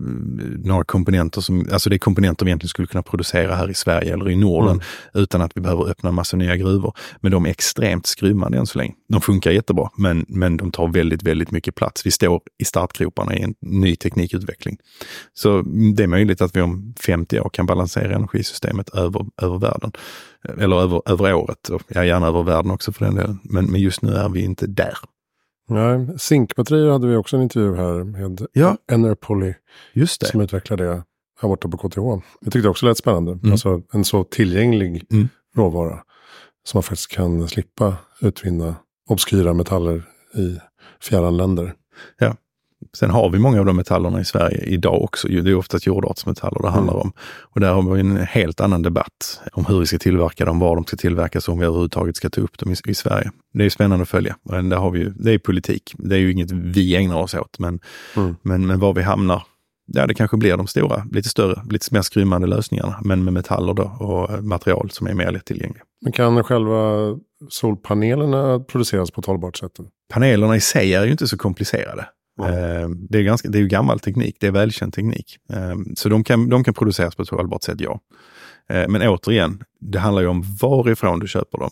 [0.63, 4.13] några komponenter som, alltså det är komponenter vi egentligen skulle kunna producera här i Sverige
[4.13, 4.83] eller i Norden mm.
[5.13, 6.93] utan att vi behöver öppna en massa nya gruvor.
[7.21, 8.93] Men de är extremt skrymmande än så länge.
[9.09, 12.05] De funkar jättebra, men, men de tar väldigt, väldigt mycket plats.
[12.05, 14.77] Vi står i startgroparna i en ny teknikutveckling.
[15.33, 15.61] Så
[15.95, 19.91] det är möjligt att vi om 50 år kan balansera energisystemet över, över världen.
[20.57, 23.39] Eller över, över året, och ja, gärna över världen också för den delen.
[23.43, 24.97] Men, men just nu är vi inte där.
[25.69, 28.77] Nej, zinkbatterier hade vi också en intervju här med ja.
[28.91, 29.53] Enerpoly.
[29.93, 30.27] Just det.
[30.27, 31.03] Som utvecklar det
[31.41, 31.99] här borta på KTH.
[32.41, 33.31] Jag tyckte det också lät spännande.
[33.31, 33.51] Mm.
[33.51, 35.29] Alltså en så tillgänglig mm.
[35.55, 35.99] råvara.
[36.63, 38.75] Som man faktiskt kan slippa utvinna
[39.09, 40.03] obskyra metaller
[40.35, 40.59] i
[41.01, 41.73] fjärran länder.
[42.17, 42.35] Ja,
[42.93, 45.27] Sen har vi många av de metallerna i Sverige idag också.
[45.27, 47.01] Det är oftast jordartsmetaller det handlar mm.
[47.01, 47.11] om.
[47.41, 50.75] Och där har vi en helt annan debatt om hur vi ska tillverka dem, var
[50.75, 53.31] de ska tillverkas och om vi överhuvudtaget ska ta upp dem i, i Sverige.
[53.53, 54.35] Det är spännande att följa.
[54.43, 55.93] Men där har vi, det är politik.
[55.97, 57.59] Det är ju inget vi ägnar oss åt.
[57.59, 57.79] Men,
[58.15, 58.35] mm.
[58.41, 59.43] men, men var vi hamnar,
[59.85, 62.99] ja det kanske blir de stora, lite större, lite mer skrymmande lösningarna.
[63.03, 65.83] Men med metaller då och material som är mer lättillgängliga.
[66.01, 66.79] Men kan själva
[67.49, 69.71] solpanelerna produceras på ett hållbart sätt?
[70.13, 72.05] Panelerna i sig är ju inte så komplicerade.
[72.39, 73.07] Mm.
[73.09, 75.37] Det, är ganska, det är ju gammal teknik, det är välkänd teknik.
[75.53, 77.99] Ehm, så de kan, de kan produceras på ett hållbart sätt, ja.
[78.69, 81.71] Ehm, men återigen, det handlar ju om varifrån du köper dem.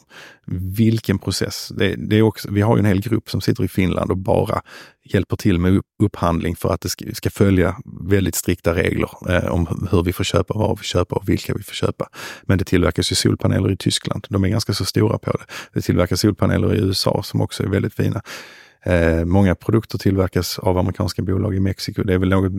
[0.75, 1.71] Vilken process.
[1.77, 4.17] Det, det, är också, vi har ju en hel grupp som sitter i Finland och
[4.17, 4.61] bara
[5.03, 9.87] hjälper till med upphandling för att det ska, ska följa väldigt strikta regler eh, om
[9.91, 12.09] hur vi får köpa, var vi köper och vilka vi får köpa.
[12.43, 14.27] Men det tillverkas ju solpaneler i Tyskland.
[14.29, 15.45] De är ganska så stora på det.
[15.73, 18.21] Det tillverkas solpaneler i USA som också är väldigt fina.
[18.85, 22.03] Eh, många produkter tillverkas av amerikanska bolag i Mexiko.
[22.03, 22.51] Det är väl något,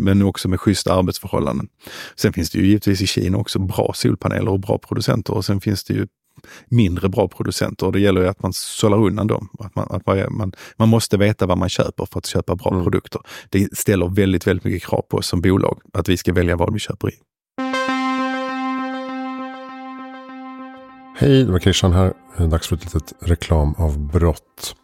[0.00, 1.68] men också med schyssta arbetsförhållanden.
[2.16, 5.60] Sen finns det ju givetvis i Kina också bra solpaneler och bra producenter och sen
[5.60, 6.06] finns det ju
[6.68, 9.48] mindre bra producenter och det gäller ju att man sållar undan dem.
[9.58, 12.84] Att man, att man, man måste veta vad man köper för att köpa bra mm.
[12.84, 13.20] produkter.
[13.50, 16.72] Det ställer väldigt, väldigt mycket krav på oss som bolag att vi ska välja vad
[16.72, 17.14] vi köper i.
[21.18, 22.12] Hej, det var Christian här.
[22.50, 24.76] Dags för ett litet reklamavbrott.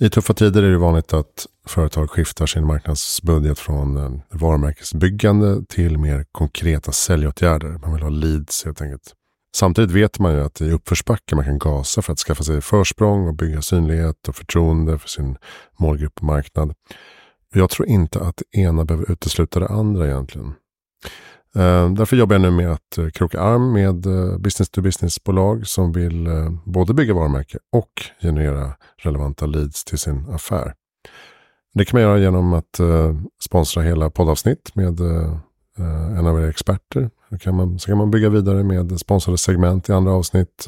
[0.00, 5.98] I tuffa tider är det vanligt att företag skiftar sin marknadsbudget från eh, varumärkesbyggande till
[5.98, 7.68] mer konkreta säljåtgärder.
[7.68, 9.14] Man vill ha leads helt enkelt.
[9.54, 13.28] Samtidigt vet man ju att i uppförsbacke man kan gasa för att skaffa sig försprång
[13.28, 15.36] och bygga synlighet och förtroende för sin
[15.78, 16.74] målgrupp och marknad.
[17.52, 20.54] Jag tror inte att det ena behöver utesluta det andra egentligen.
[21.56, 26.28] Eh, därför jobbar jag nu med att eh, kroka arm med eh, business-to-business-bolag som vill
[26.64, 27.90] både bygga varumärke och
[28.22, 30.74] generera relevanta leads till sin affär.
[31.74, 32.80] Det kan man göra genom att
[33.40, 35.00] sponsra hela poddavsnitt med
[36.18, 37.10] en av era experter.
[37.30, 40.66] Så kan, man, så kan man bygga vidare med sponsrade segment i andra avsnitt.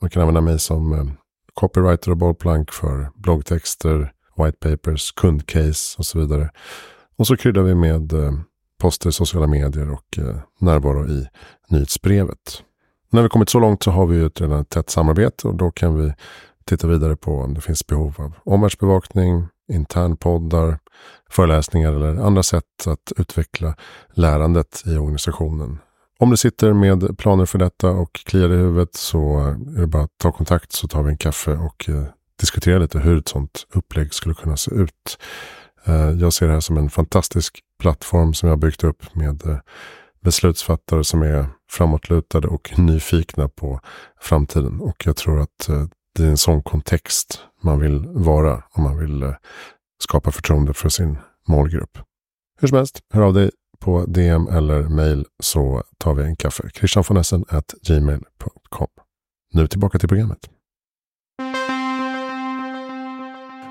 [0.00, 1.12] Man kan använda mig som
[1.54, 6.50] copywriter och bollplank för bloggtexter, white papers, kundcase och så vidare.
[7.16, 8.12] Och så kryddar vi med
[8.84, 11.28] poster, sociala medier och eh, närvaro i
[11.68, 12.62] nyhetsbrevet.
[13.10, 15.70] När vi kommit så långt så har vi ju ett redan tätt samarbete och då
[15.70, 16.12] kan vi
[16.64, 20.78] titta vidare på om det finns behov av omvärldsbevakning, internpoddar,
[21.30, 23.74] föreläsningar eller andra sätt att utveckla
[24.14, 25.78] lärandet i organisationen.
[26.18, 29.38] Om du sitter med planer för detta och kliar i huvudet så
[29.76, 32.04] är det bara att ta kontakt så tar vi en kaffe och eh,
[32.40, 35.18] diskuterar lite hur ett sådant upplägg skulle kunna se ut.
[35.86, 39.58] Eh, jag ser det här som en fantastisk plattform som jag byggt upp med eh,
[40.22, 43.80] beslutsfattare som är framåtlutade och nyfikna på
[44.20, 44.80] framtiden.
[44.80, 48.98] Och jag tror att eh, det är en sån kontext man vill vara om man
[48.98, 49.34] vill
[49.98, 51.18] skapa förtroende för sin
[51.48, 51.98] målgrupp.
[52.60, 56.70] Hur som helst, hör av dig på DM eller mail så tar vi en kaffe.
[56.74, 57.44] Christian von Essen
[57.82, 58.88] gmail.com.
[59.52, 60.50] Nu tillbaka till programmet.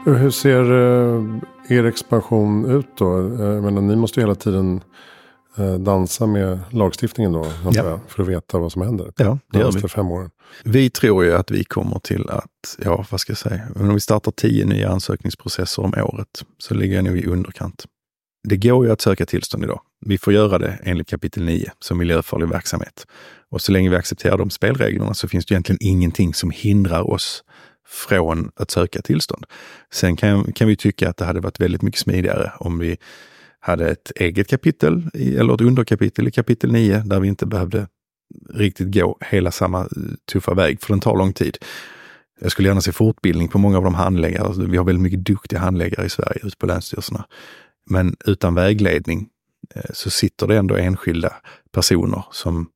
[0.06, 3.20] Hur ser eh, er expansion ut då?
[3.20, 4.82] Eh, jag menar, ni måste ju hela tiden
[5.58, 7.48] eh, dansa med lagstiftningen då.
[7.72, 8.00] Ja.
[8.08, 9.14] För att veta vad som händer.
[9.18, 9.88] Ja, det gör vi.
[9.88, 10.30] fem åren.
[10.64, 14.00] Vi tror ju att vi kommer till att, ja vad ska jag säga, om vi
[14.00, 17.86] startar tio nya ansökningsprocesser om året så ligger jag nog i underkant.
[18.48, 19.82] Det går ju att söka tillstånd idag.
[20.06, 23.06] Vi får göra det enligt kapitel 9 som miljöfarlig verksamhet.
[23.50, 27.44] Och så länge vi accepterar de spelreglerna så finns det egentligen ingenting som hindrar oss
[27.94, 29.46] från att söka tillstånd.
[29.92, 32.98] Sen kan, kan vi tycka att det hade varit väldigt mycket smidigare om vi
[33.60, 37.88] hade ett eget kapitel eller ett underkapitel i kapitel 9 där vi inte behövde
[38.50, 39.88] riktigt gå hela samma eh,
[40.32, 41.58] tuffa väg, för den tar lång tid.
[42.40, 44.48] Jag skulle gärna se fortbildning på många av de handläggare.
[44.48, 47.26] Alltså, vi har väldigt mycket duktiga handläggare i Sverige ute på länsstyrelserna.
[47.90, 49.30] Men utan vägledning
[49.76, 51.34] eh, så sitter det ändå enskilda
[51.72, 52.68] personer som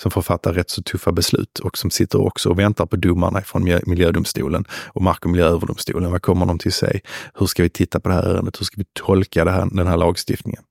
[0.00, 3.40] som får fatta rätt så tuffa beslut och som sitter också och väntar på domarna
[3.40, 6.10] från miljödomstolen och mark och miljööverdomstolen.
[6.10, 7.00] Vad kommer de till sig?
[7.34, 8.60] Hur ska vi titta på det här ärendet?
[8.60, 10.62] Hur ska vi tolka här, den här lagstiftningen?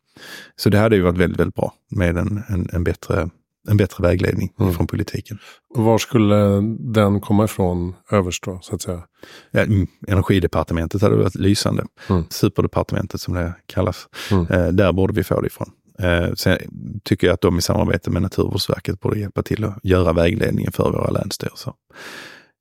[0.56, 3.30] Så det hade ju varit väldigt, väldigt bra med en, en, en bättre
[3.68, 4.74] en bättre vägledning mm.
[4.74, 5.40] från politiken.
[5.76, 9.04] var skulle den komma ifrån överst då, så att säga?
[9.52, 11.86] Ja, mm, energidepartementet hade varit lysande.
[12.10, 12.24] Mm.
[12.30, 14.08] Superdepartementet som det kallas.
[14.32, 14.48] Mm.
[14.48, 15.72] Eh, där borde vi få det ifrån.
[16.04, 16.58] Eh, sen
[17.04, 20.92] tycker jag att de i samarbete med Naturvårdsverket borde hjälpa till att göra vägledningen för
[20.92, 21.74] våra länsstyrelser.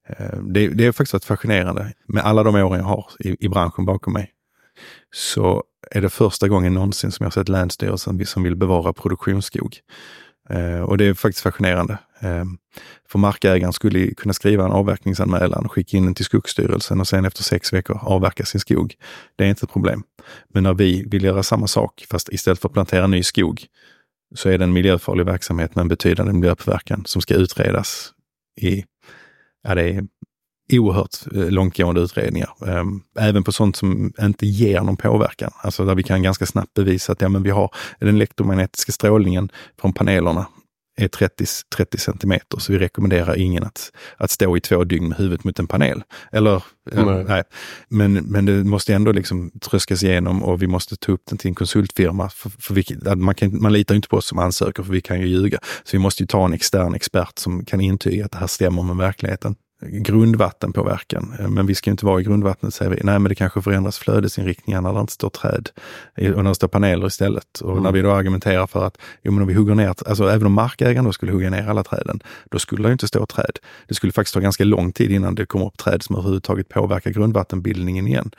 [0.08, 1.92] Eh, det, det är faktiskt fascinerande.
[2.08, 4.30] Med alla de åren jag har i, i branschen bakom mig
[5.14, 9.76] så är det första gången någonsin som jag sett Länsstyrelsen som vill bevara produktionsskog.
[10.50, 11.98] Eh, och det är faktiskt fascinerande.
[12.20, 12.44] Eh,
[13.08, 17.42] för markägaren skulle kunna skriva en avverkningsanmälan skicka in den till Skogsstyrelsen och sen efter
[17.42, 18.94] sex veckor avverka sin skog.
[19.36, 20.02] Det är inte ett problem.
[20.48, 23.66] Men när vi vill göra samma sak, fast istället för att plantera ny skog,
[24.34, 28.12] så är det en miljöfarlig verksamhet med en betydande miljöpåverkan som ska utredas
[28.60, 28.84] i,
[29.62, 30.06] ja det är
[30.72, 32.50] oerhört eh, långtgående utredningar.
[32.66, 35.50] Ehm, även på sånt som inte ger någon påverkan.
[35.56, 39.50] Alltså där vi kan ganska snabbt bevisa att ja, men vi har den elektromagnetiska strålningen
[39.80, 40.46] från panelerna
[40.96, 41.44] är 30,
[41.76, 45.58] 30 centimeter, så vi rekommenderar ingen att, att stå i två dygn med huvudet mot
[45.58, 46.02] en panel.
[46.32, 47.24] Eller, nej.
[47.28, 47.42] nej.
[47.88, 51.48] Men, men det måste ändå liksom tröskas igenom och vi måste ta upp den till
[51.48, 52.28] en konsultfirma.
[52.28, 52.84] För, för vi,
[53.16, 55.58] man, kan, man litar inte på oss som ansöker, för vi kan ju ljuga.
[55.84, 58.82] Så vi måste ju ta en extern expert som kan intyga att det här stämmer
[58.82, 59.54] med verkligheten
[59.86, 61.34] grundvattenpåverkan.
[61.38, 63.00] Eh, men vi ska inte vara i grundvattnet, säger vi.
[63.04, 65.68] Nej, men det kanske förändras flödesinriktningar när det inte står träd
[66.16, 67.60] och när det står paneler istället.
[67.60, 67.82] Och mm.
[67.82, 70.52] när vi då argumenterar för att, jo men om vi hugger ner, alltså även om
[70.52, 73.58] markägaren då skulle hugga ner alla träden, då skulle det inte stå träd.
[73.88, 77.10] Det skulle faktiskt ta ganska lång tid innan det kommer upp träd som överhuvudtaget påverkar
[77.10, 78.30] grundvattenbildningen igen.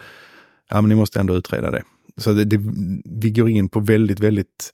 [0.70, 1.84] Ja, men ni måste ändå utreda det.
[2.18, 2.60] Så det, det,
[3.06, 4.74] vi går in på väldigt, väldigt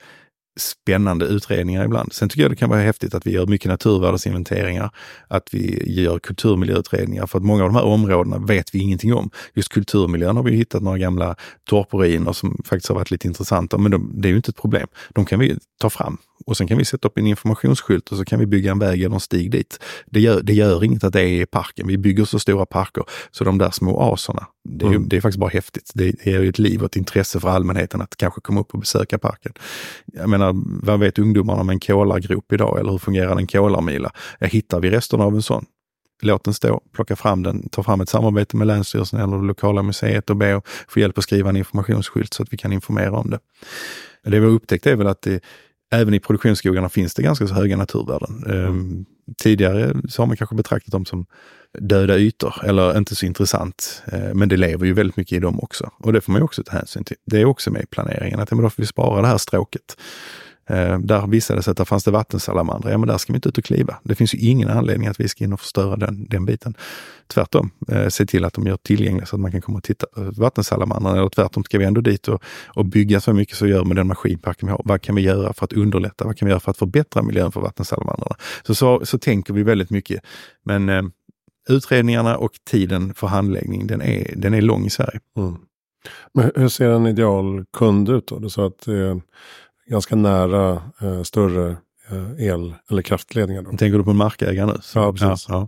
[0.60, 2.14] spännande utredningar ibland.
[2.14, 4.92] Sen tycker jag det kan vara häftigt att vi gör mycket naturvärdesinventeringar,
[5.28, 9.30] att vi gör kulturmiljöutredningar, för att många av de här områdena vet vi ingenting om.
[9.54, 11.36] Just kulturmiljön har vi hittat några gamla
[11.70, 14.88] torpruiner som faktiskt har varit lite intressanta, men de, det är ju inte ett problem.
[15.10, 18.26] De kan vi ta fram och sen kan vi sätta upp en informationsskylt och så
[18.26, 19.80] kan vi bygga en väg eller en stig dit.
[20.06, 21.88] Det gör, det gör inget att det är i parken.
[21.88, 25.10] Vi bygger så stora parker så de där små oaserna, det är, mm.
[25.10, 25.92] det är faktiskt bara häftigt.
[25.94, 28.80] Det, ger ju ett liv och ett intresse för allmänheten att kanske komma upp och
[28.80, 29.54] besöka parken.
[30.06, 30.54] Jag menar,
[30.86, 34.12] vad vet ungdomarna om en kolargrop idag eller hur fungerar en kolarmila?
[34.40, 35.66] Hittar vi resterna av en sån,
[36.22, 39.84] låt den stå, plocka fram den, ta fram ett samarbete med Länsstyrelsen eller det lokala
[39.84, 43.18] museet och be att få hjälp att skriva en informationsskylt så att vi kan informera
[43.18, 43.40] om det.
[44.24, 45.44] Det vi har upptäckt är väl att det,
[45.92, 48.44] även i produktionsskogarna finns det ganska så höga naturvärden.
[48.46, 49.06] Mm.
[49.38, 51.26] Tidigare så har man kanske betraktat dem som
[51.80, 54.04] döda ytor eller inte så intressant.
[54.12, 56.44] Eh, men det lever ju väldigt mycket i dem också och det får man ju
[56.44, 57.18] också ta hänsyn till.
[57.26, 59.38] Det är också med i planeringen att ja, men då får vi spara det här
[59.38, 59.98] stråket.
[60.70, 62.92] Eh, där visade det sig att där fanns det vattensalamandrar.
[62.92, 64.00] Ja, men där ska vi inte ut och kliva.
[64.04, 66.74] Det finns ju ingen anledning att vi ska in och förstöra den, den biten.
[67.28, 70.08] Tvärtom, eh, se till att de gör tillgängliga så att man kan komma och titta
[70.16, 71.18] på vattensalamandrar.
[71.18, 74.08] Eller tvärtom, ska vi ändå dit och, och bygga så mycket så gör med den
[74.08, 74.82] maskinparken vi har.
[74.86, 76.26] Vad kan vi göra för att underlätta?
[76.26, 78.36] Vad kan vi göra för att förbättra miljön för vattensalamandrarna?
[78.64, 80.22] Så, så, så tänker vi väldigt mycket.
[80.64, 81.04] Men eh,
[81.70, 85.20] utredningarna och tiden för handläggning, den är, den är lång i Sverige.
[85.38, 85.56] Mm.
[86.34, 88.40] Men hur ser en ideal kund ut då?
[88.40, 89.16] Du sa att eh
[89.90, 91.78] ganska nära eh, större
[92.10, 93.62] eh, el eller kraftledningar.
[93.62, 93.70] Då.
[93.70, 94.80] Tänker du på markägare nu?
[94.96, 95.46] Ja, precis.
[95.50, 95.68] Ja.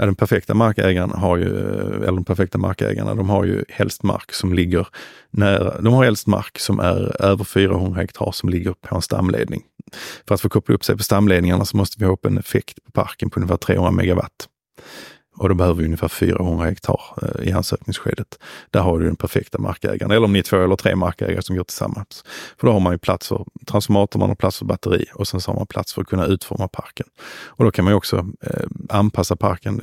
[0.00, 1.46] Ja, den perfekta markägaren har ju,
[1.94, 4.86] eller de perfekta markägarna, de har ju helst mark som ligger
[5.30, 9.62] nära, de har helst mark som är över 400 hektar som ligger på en stamledning.
[10.28, 12.84] För att få koppla upp sig på stamledningarna så måste vi ha upp en effekt
[12.84, 14.48] på parken på ungefär 300 megawatt.
[15.38, 18.38] Och då behöver vi ungefär 400 hektar eh, i ansökningsskedet.
[18.70, 21.56] Där har du den perfekta markägaren, eller om ni är två eller tre markägare som
[21.56, 22.24] går tillsammans.
[22.56, 25.40] För då har man ju plats för transformator, man har plats för batteri och sen
[25.40, 27.06] så har man plats för att kunna utforma parken.
[27.46, 29.80] Och då kan man ju också eh, anpassa parken.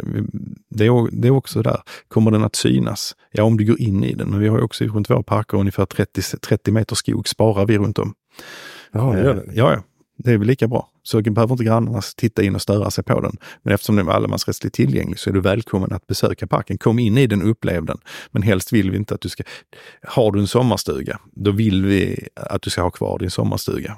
[0.69, 3.15] Det är, det är också där, kommer den att synas?
[3.31, 5.57] Ja, om du går in i den, men vi har ju också runt våra parker
[5.57, 8.13] ungefär 30, 30 meter skog sparar vi runt om.
[8.91, 9.41] Ja, gör det.
[9.41, 9.83] Eh, ja, ja.
[10.17, 10.89] Det är väl lika bra.
[11.05, 13.37] Så behöver inte grannarna titta in och störa sig på den.
[13.63, 16.77] Men eftersom den är allemansrättsligt tillgänglig så är du välkommen att besöka parken.
[16.77, 17.97] Kom in i den och upplev den.
[18.31, 19.43] Men helst vill vi inte att du ska...
[20.03, 23.97] Har du en sommarstuga, då vill vi att du ska ha kvar din sommarstuga.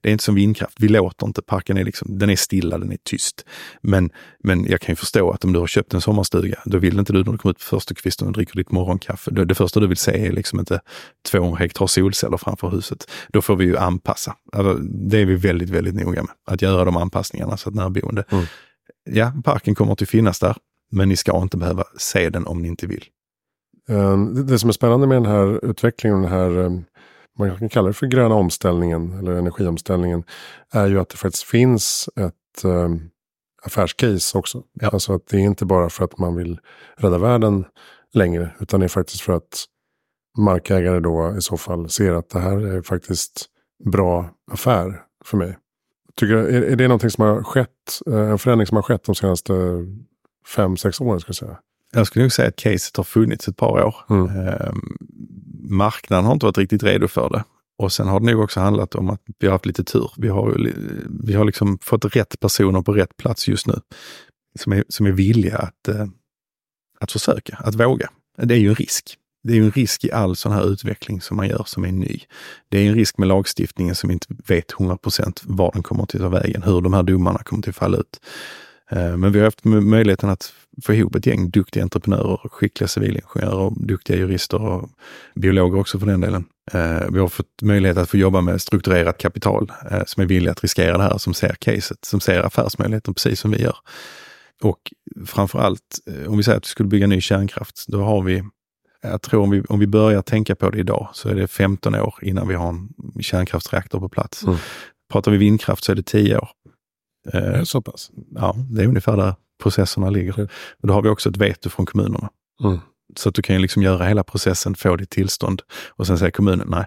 [0.00, 0.76] Det är inte som vindkraft.
[0.80, 1.42] Vi låter inte.
[1.42, 3.44] Parken är liksom, den är stilla, den är tyst.
[3.80, 4.10] Men,
[4.44, 7.12] men jag kan ju förstå att om du har köpt en sommarstuga, då vill inte
[7.12, 9.30] du när du kommer ut på första kvisten och dricker ditt morgonkaffe.
[9.30, 10.80] Det, det första du vill se är liksom inte
[11.30, 13.10] 200 hektar solceller framför huset.
[13.28, 14.36] Då får vi ju anpassa.
[14.52, 18.24] Alltså, det är vi väldigt, väldigt noga med att göra de anpassningarna så att närboende,
[18.30, 18.44] mm.
[19.04, 20.56] ja, parken kommer att finnas där,
[20.90, 23.04] men ni ska inte behöva se den om ni inte vill.
[23.88, 26.84] Ehm, det som är spännande med den här utvecklingen, den här, ehm,
[27.38, 30.24] man kan kalla det för gröna omställningen eller energiomställningen,
[30.72, 33.10] är ju att det faktiskt finns ett um,
[33.62, 34.62] affärscase också.
[34.72, 34.88] Ja.
[34.88, 36.60] Alltså att det är inte bara för att man vill
[36.96, 37.64] rädda världen
[38.14, 39.64] längre, utan det är faktiskt för att
[40.38, 43.46] markägare då i så fall ser att det här är faktiskt
[43.84, 45.58] bra affär för mig.
[46.16, 47.68] Tycker, är, är det någonting som har skett,
[48.06, 49.52] eh, en förändring som har skett de senaste
[50.46, 51.20] fem, sex åren?
[51.20, 51.58] Ska jag, säga?
[51.92, 53.96] jag skulle nog säga att caset har funnits ett par år.
[54.10, 54.46] Mm.
[54.46, 54.72] Eh,
[55.60, 57.44] marknaden har inte varit riktigt redo för det.
[57.78, 60.10] Och sen har det nog också handlat om att vi har haft lite tur.
[60.16, 60.72] Vi har,
[61.24, 63.74] vi har liksom fått rätt personer på rätt plats just nu.
[64.58, 66.06] Som är, som är villiga att, eh,
[67.00, 68.10] att försöka, att våga.
[68.36, 71.20] Det är ju en risk det är ju en risk i all sån här utveckling
[71.20, 72.20] som man gör som är ny.
[72.68, 76.08] Det är en risk med lagstiftningen som inte vet 100 procent var den kommer att
[76.08, 78.20] ta vägen, hur de här domarna kommer att falla ut.
[78.92, 80.52] Eh, men vi har haft möjligheten att
[80.82, 84.88] få ihop ett gäng duktiga entreprenörer, skickliga civilingenjörer och duktiga jurister och
[85.34, 86.44] biologer också för den delen.
[86.72, 90.52] Eh, vi har fått möjlighet att få jobba med strukturerat kapital eh, som är villiga
[90.52, 93.76] att riskera det här, som ser caset, som ser affärsmöjligheten precis som vi gör.
[94.62, 94.92] Och
[95.26, 98.42] framför allt, om vi säger att vi skulle bygga ny kärnkraft, då har vi
[99.02, 101.94] jag tror om vi, om vi börjar tänka på det idag så är det 15
[101.94, 102.88] år innan vi har en
[103.20, 104.44] kärnkraftsreaktor på plats.
[104.44, 104.56] Mm.
[105.12, 106.48] Pratar vi vindkraft så är det 10 år.
[107.32, 108.10] Eh, så pass?
[108.34, 110.34] Ja, det är ungefär där processerna ligger.
[110.34, 110.48] Mm.
[110.80, 112.30] Och då har vi också ett veto från kommunerna.
[112.64, 112.78] Mm.
[113.16, 116.66] Så att du kan liksom göra hela processen, få ditt tillstånd och sen säger kommunen
[116.70, 116.84] nej.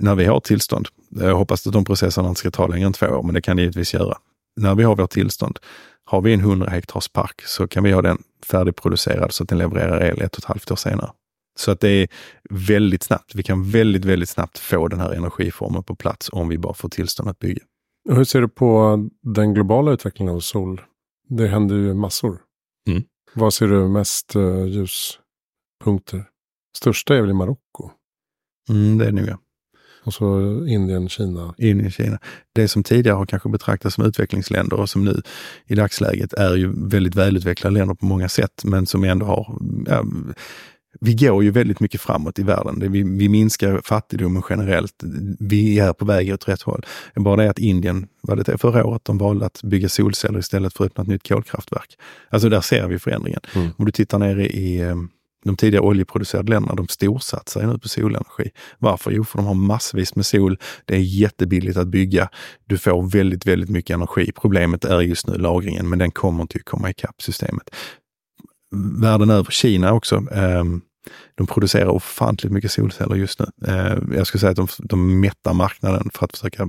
[0.00, 3.06] När vi har tillstånd, jag hoppas att de processerna inte ska ta längre än två
[3.06, 4.18] år, men det kan det givetvis göra.
[4.56, 5.58] När vi har vårt tillstånd,
[6.04, 9.58] har vi en 100 hektars park så kan vi ha den färdigproducerad så att den
[9.58, 11.10] levererar el ett och ett halvt år senare.
[11.58, 12.08] Så att det är
[12.50, 13.34] väldigt snabbt.
[13.34, 16.88] Vi kan väldigt, väldigt snabbt få den här energiformen på plats om vi bara får
[16.88, 17.62] tillstånd att bygga.
[18.08, 20.80] Och hur ser du på den globala utvecklingen av sol?
[21.28, 22.38] Det händer ju massor.
[22.88, 23.02] Mm.
[23.34, 26.24] Vad ser du mest uh, ljuspunkter?
[26.76, 27.90] Största är väl i Marocko?
[28.68, 29.38] Mm, det är nog ja.
[30.04, 31.54] Och så Indien, Kina.
[31.58, 32.18] Indien, Kina.
[32.52, 35.22] Det som tidigare har kanske betraktats som utvecklingsländer och som nu
[35.66, 40.04] i dagsläget är ju väldigt välutvecklade länder på många sätt, men som ändå har ja,
[41.00, 42.92] vi går ju väldigt mycket framåt i världen.
[42.92, 44.94] Vi, vi minskar fattigdomen generellt.
[45.38, 46.86] Vi är på väg åt rätt håll.
[47.14, 50.84] Bara det att Indien, var det förra året, de valde att bygga solceller istället för
[50.84, 51.98] att öppna ett nytt kolkraftverk.
[52.28, 53.40] Alltså där ser vi förändringen.
[53.54, 53.68] Mm.
[53.76, 54.96] Om du tittar ner i eh,
[55.44, 58.50] de tidigare oljeproducerade länderna, de storsatsar nu på solenergi.
[58.78, 59.10] Varför?
[59.10, 60.58] Jo, för de har massvis med sol.
[60.84, 62.28] Det är jättebilligt att bygga.
[62.66, 64.32] Du får väldigt, väldigt mycket energi.
[64.32, 67.70] Problemet är just nu lagringen, men den kommer inte att komma ikapp systemet.
[69.00, 70.16] Världen över, Kina också.
[70.32, 70.80] Ehm,
[71.34, 73.46] de producerar ofantligt mycket solceller just nu.
[73.66, 76.68] Eh, jag skulle säga att de, de mättar marknaden för att försöka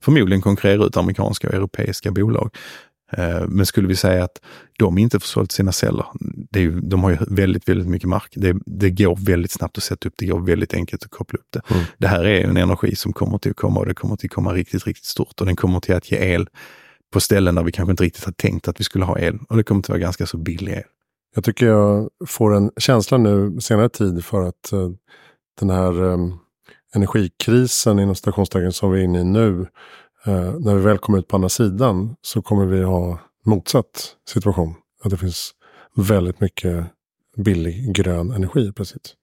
[0.00, 2.50] förmodligen konkurrera ut amerikanska och europeiska bolag.
[3.18, 4.40] Eh, men skulle vi säga att
[4.78, 6.06] de inte får sålt sina celler,
[6.50, 8.32] det är, de har ju väldigt, väldigt mycket mark.
[8.36, 11.46] Det, det, går väldigt snabbt att sätta upp, det går väldigt enkelt att koppla upp
[11.50, 11.60] det.
[11.70, 11.84] Mm.
[11.98, 14.34] Det här är en energi som kommer till att komma och det kommer till att
[14.34, 16.48] komma riktigt, riktigt stort och den kommer till att ge el
[17.12, 19.56] på ställen där vi kanske inte riktigt har tänkt att vi skulle ha el och
[19.56, 20.82] det kommer till att vara ganska så billig el.
[21.34, 24.90] Jag tycker jag får en känsla nu senare tid för att uh,
[25.60, 26.38] den här um,
[26.94, 29.66] energikrisen inom stationstecken som vi är inne i nu
[30.26, 34.74] eh, när vi väl kommer ut på andra sidan så kommer vi ha motsatt situation.
[35.02, 35.50] Att det finns
[35.96, 36.86] väldigt mycket
[37.36, 39.14] billig grön energi plötsligt.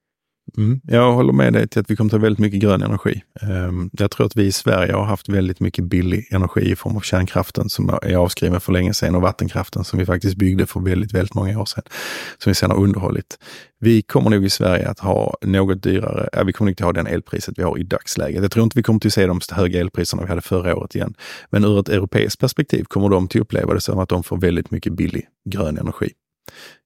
[0.57, 0.81] Mm.
[0.83, 3.21] Jag håller med dig till att vi kommer ta väldigt mycket grön energi.
[3.41, 6.97] Ehm, jag tror att vi i Sverige har haft väldigt mycket billig energi i form
[6.97, 10.79] av kärnkraften som är avskriven för länge sedan och vattenkraften som vi faktiskt byggde för
[10.79, 11.83] väldigt, väldigt många år sedan.
[12.37, 13.37] Som vi sedan har underhållit.
[13.79, 17.53] Vi kommer nog i Sverige att ha något dyrare, vi kommer inte ha den elpriset
[17.57, 18.41] vi har i dagsläget.
[18.41, 21.13] Jag tror inte vi kommer att se de höga elpriserna vi hade förra året igen.
[21.49, 24.71] Men ur ett europeiskt perspektiv kommer de att uppleva det som att de får väldigt
[24.71, 26.11] mycket billig grön energi.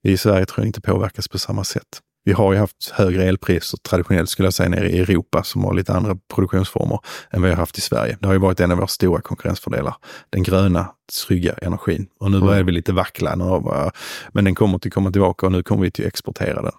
[0.01, 2.01] Vi i Sverige tror jag inte påverkas på samma sätt.
[2.25, 5.73] Vi har ju haft högre elpriser traditionellt skulle jag säga nere i Europa som har
[5.73, 6.99] lite andra produktionsformer
[7.31, 8.17] än vi har haft i Sverige.
[8.19, 9.95] Det har ju varit en av våra stora konkurrensfördelar.
[10.29, 10.87] Den gröna,
[11.27, 12.07] trygga energin.
[12.19, 13.35] Och nu börjar vi lite vackla,
[14.31, 16.71] men den kommer att komma tillbaka och nu kommer vi till att exportera den.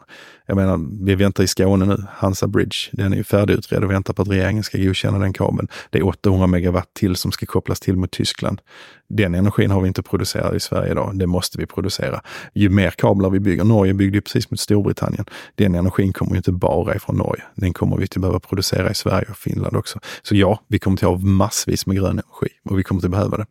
[0.48, 4.14] Jag menar, vi väntar i Skåne nu, Hansa Bridge, den är ju färdigutredd och väntar
[4.14, 5.68] på att regeringen ska godkänna den kabeln.
[5.90, 8.60] Det är 800 megawatt till som ska kopplas till mot Tyskland.
[9.08, 12.20] Den energin har vi inte producerat i Sverige idag, det måste vi producera.
[12.54, 15.24] Ju mer kablar vi bygger, Norge byggde ju precis mot Storbritannien.
[15.54, 18.94] Den energin kommer ju inte bara ifrån Norge, den kommer vi att behöva producera i
[18.94, 20.00] Sverige och Finland också.
[20.22, 23.08] Så ja, vi kommer till att ha massvis med grön energi och vi kommer till
[23.08, 23.46] att behöva det.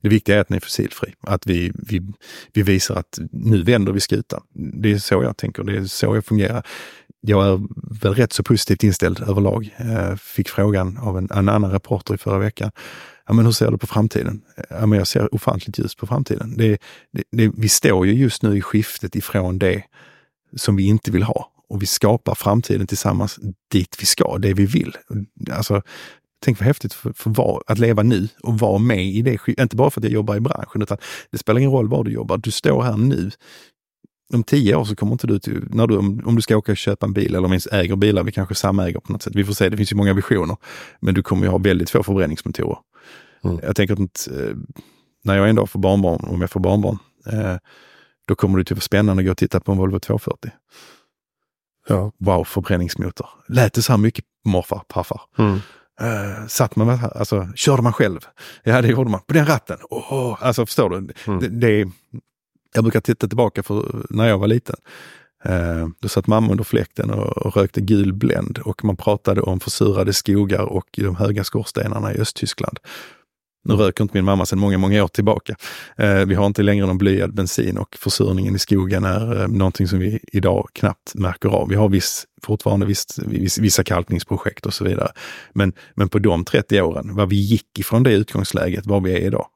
[0.00, 2.02] Det viktiga är att den är fossilfri, att vi, vi,
[2.52, 4.42] vi visar att nu vänder vi skutan.
[4.52, 6.66] Det är så jag tänker, det är så jag fungerar.
[7.20, 7.60] Jag är
[8.02, 9.74] väl rätt så positivt inställd överlag.
[9.78, 12.70] Jag fick frågan av en, en annan reporter i förra veckan.
[13.26, 14.42] Ja, men hur ser du på framtiden?
[14.56, 16.56] Eh, ja, men jag ser ofantligt ljus på framtiden.
[16.56, 16.78] Det,
[17.12, 19.82] det, det, vi står ju just nu i skiftet ifrån det
[20.56, 23.38] som vi inte vill ha och vi skapar framtiden tillsammans
[23.70, 24.96] dit vi ska, det vi vill.
[25.50, 25.82] Alltså,
[26.44, 29.38] Tänk vad häftigt för, för var, att leva nu och vara med i det.
[29.46, 30.98] Inte bara för att jag jobbar i branschen, utan
[31.30, 32.38] det spelar ingen roll var du jobbar.
[32.38, 33.30] Du står här nu.
[34.34, 36.72] Om tio år så kommer inte du till, när du, om, om du ska åka
[36.72, 39.34] och köpa en bil eller om ens äger bilar, vi kanske samäger på något sätt.
[39.34, 40.56] Vi får se, det finns ju många visioner.
[41.00, 42.78] Men du kommer ju ha väldigt få förbränningsmotorer.
[43.44, 43.60] Mm.
[43.62, 44.56] Jag tänker att eh,
[45.24, 47.56] när jag en dag får barnbarn, om jag får barnbarn, eh,
[48.26, 50.50] då kommer det typ vara spännande att gå och titta på en Volvo 240.
[51.88, 52.12] Ja.
[52.18, 53.26] Wow, förbränningsmotor.
[53.48, 55.20] Lät det så här mycket morfar, farfar?
[55.38, 55.60] Mm.
[56.02, 58.20] Uh, satt man, alltså körde man själv?
[58.62, 59.20] Ja, det gjorde man.
[59.26, 59.78] På den ratten.
[59.90, 60.96] Oh, alltså förstår du?
[60.96, 61.40] Mm.
[61.40, 61.90] Det, det,
[62.74, 64.76] jag brukar titta tillbaka för när jag var liten.
[65.48, 69.60] Uh, då satt mamma under fläkten och, och rökte gul Blend och man pratade om
[69.60, 72.78] försurade skogar och de höga skorstenarna i Östtyskland.
[73.64, 75.56] Nu röker inte min mamma sedan många, många år tillbaka.
[75.96, 79.88] Eh, vi har inte längre någon blyad bensin och försurningen i skogen är eh, någonting
[79.88, 81.68] som vi idag knappt märker av.
[81.68, 85.12] Vi har viss, fortfarande viss, viss, vissa kalkningsprojekt och så vidare.
[85.52, 89.18] Men, men på de 30 åren, vad vi gick ifrån det utgångsläget, var vi är
[89.18, 89.46] idag.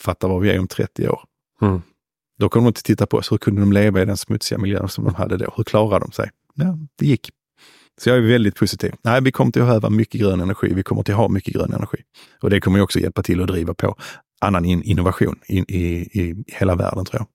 [0.00, 1.20] Fatta var vi är om 30 år.
[1.62, 1.82] Mm.
[2.38, 3.32] Då kommer de inte titta på oss.
[3.32, 5.52] Hur kunde de leva i den smutsiga miljön som de hade då?
[5.56, 6.30] Hur klarade de sig?
[6.54, 7.30] Ja, det gick.
[8.00, 8.94] Så jag är väldigt positiv.
[9.02, 10.74] Nej, vi kommer att behöva mycket grön energi.
[10.74, 11.98] Vi kommer att ha mycket grön energi.
[12.42, 13.96] Och det kommer också hjälpa till att driva på
[14.40, 17.26] annan innovation i, i, i hela världen tror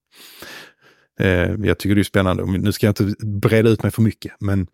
[1.18, 1.28] jag.
[1.28, 2.46] Eh, jag tycker det är spännande.
[2.46, 4.68] Nu ska jag inte breda ut mig för mycket, men,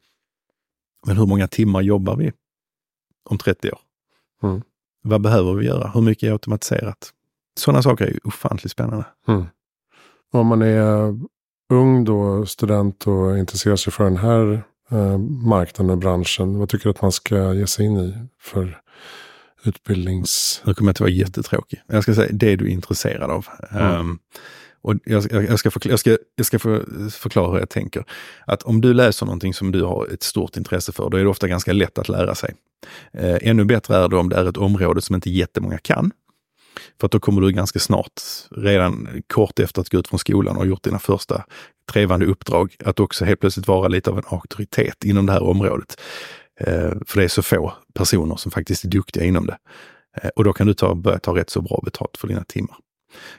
[1.07, 2.31] men hur många timmar jobbar vi
[3.29, 3.79] om 30 år?
[4.43, 4.61] Mm.
[5.03, 5.91] Vad behöver vi göra?
[5.93, 7.11] Hur mycket är automatiserat?
[7.59, 9.05] Sådana saker är ju ofantligt spännande.
[9.27, 9.45] Mm.
[10.31, 11.19] Om man är
[11.69, 16.59] ung då, student och intresserar sig för den här eh, marknaden och branschen?
[16.59, 18.81] Vad tycker du att man ska ge sig in i för
[19.63, 20.61] utbildnings...
[20.65, 21.81] Nu kommer jag att vara jättetråkig.
[21.87, 23.47] Jag ska säga det du är intresserad av.
[23.71, 23.99] Mm.
[23.99, 24.19] Um,
[24.83, 26.59] och jag, jag, ska förklara, jag, ska, jag ska
[27.11, 28.03] förklara hur jag tänker.
[28.45, 31.29] Att om du läser någonting som du har ett stort intresse för, då är det
[31.29, 32.53] ofta ganska lätt att lära sig.
[33.13, 36.11] Eh, ännu bättre är det om det är ett område som inte jättemånga kan.
[36.99, 38.21] För att då kommer du ganska snart,
[38.51, 41.45] redan kort efter att gå ut från skolan och gjort dina första
[41.91, 46.01] trevande uppdrag, att också helt plötsligt vara lite av en auktoritet inom det här området.
[46.59, 49.57] Eh, för det är så få personer som faktiskt är duktiga inom det.
[50.21, 52.77] Eh, och då kan du ta, börja ta rätt så bra betalt för dina timmar.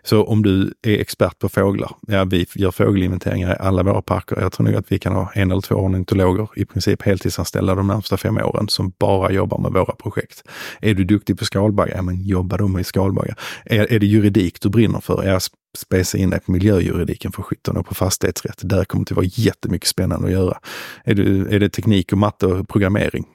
[0.03, 4.41] Så om du är expert på fåglar, ja vi gör fågelinventeringar i alla våra parker.
[4.41, 7.87] Jag tror nog att vi kan ha en eller två ornitologer, i princip heltidsanställda de
[7.87, 10.43] närmsta fem åren, som bara jobbar med våra projekt.
[10.81, 13.39] Är du duktig på skalbaggar, ja men jobba då med skalbaggar.
[13.65, 15.41] Är, är det juridik du brinner för, ja
[15.79, 18.61] spesa in dig på miljöjuridiken för 17 år på fastighetsrätt.
[18.63, 20.59] Där kommer det vara jättemycket spännande att göra.
[21.05, 23.27] Är, du, är det teknik och matte och programmering?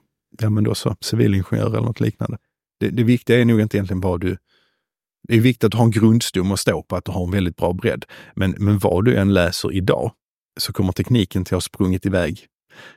[0.42, 2.38] Ja, men då så, civilingenjör eller något liknande.
[2.80, 4.38] Det, det viktiga är nog inte egentligen vad du
[5.28, 7.56] det är viktigt att ha en grundstum att stå på, att du har en väldigt
[7.56, 8.06] bra bredd.
[8.36, 10.12] Men, men vad du än läser idag
[10.60, 12.48] så kommer tekniken till att ha sprungit iväg.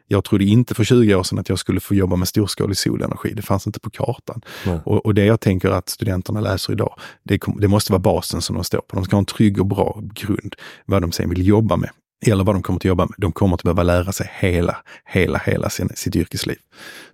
[0.06, 3.32] Jag trodde inte för 20 år sedan att jag skulle få jobba med storskalig solenergi.
[3.34, 4.40] Det fanns inte på kartan.
[4.84, 8.54] Och, och, det jag tänker att studenterna läser idag, det, det, måste vara basen som
[8.54, 8.96] de står på.
[8.96, 10.54] De ska ha en trygg och bra grund,
[10.86, 11.90] vad de sen vill jobba med.
[12.26, 13.14] Eller vad de kommer att jobba med.
[13.18, 16.58] De kommer att behöva lära sig hela, hela, hela sin, sitt yrkesliv.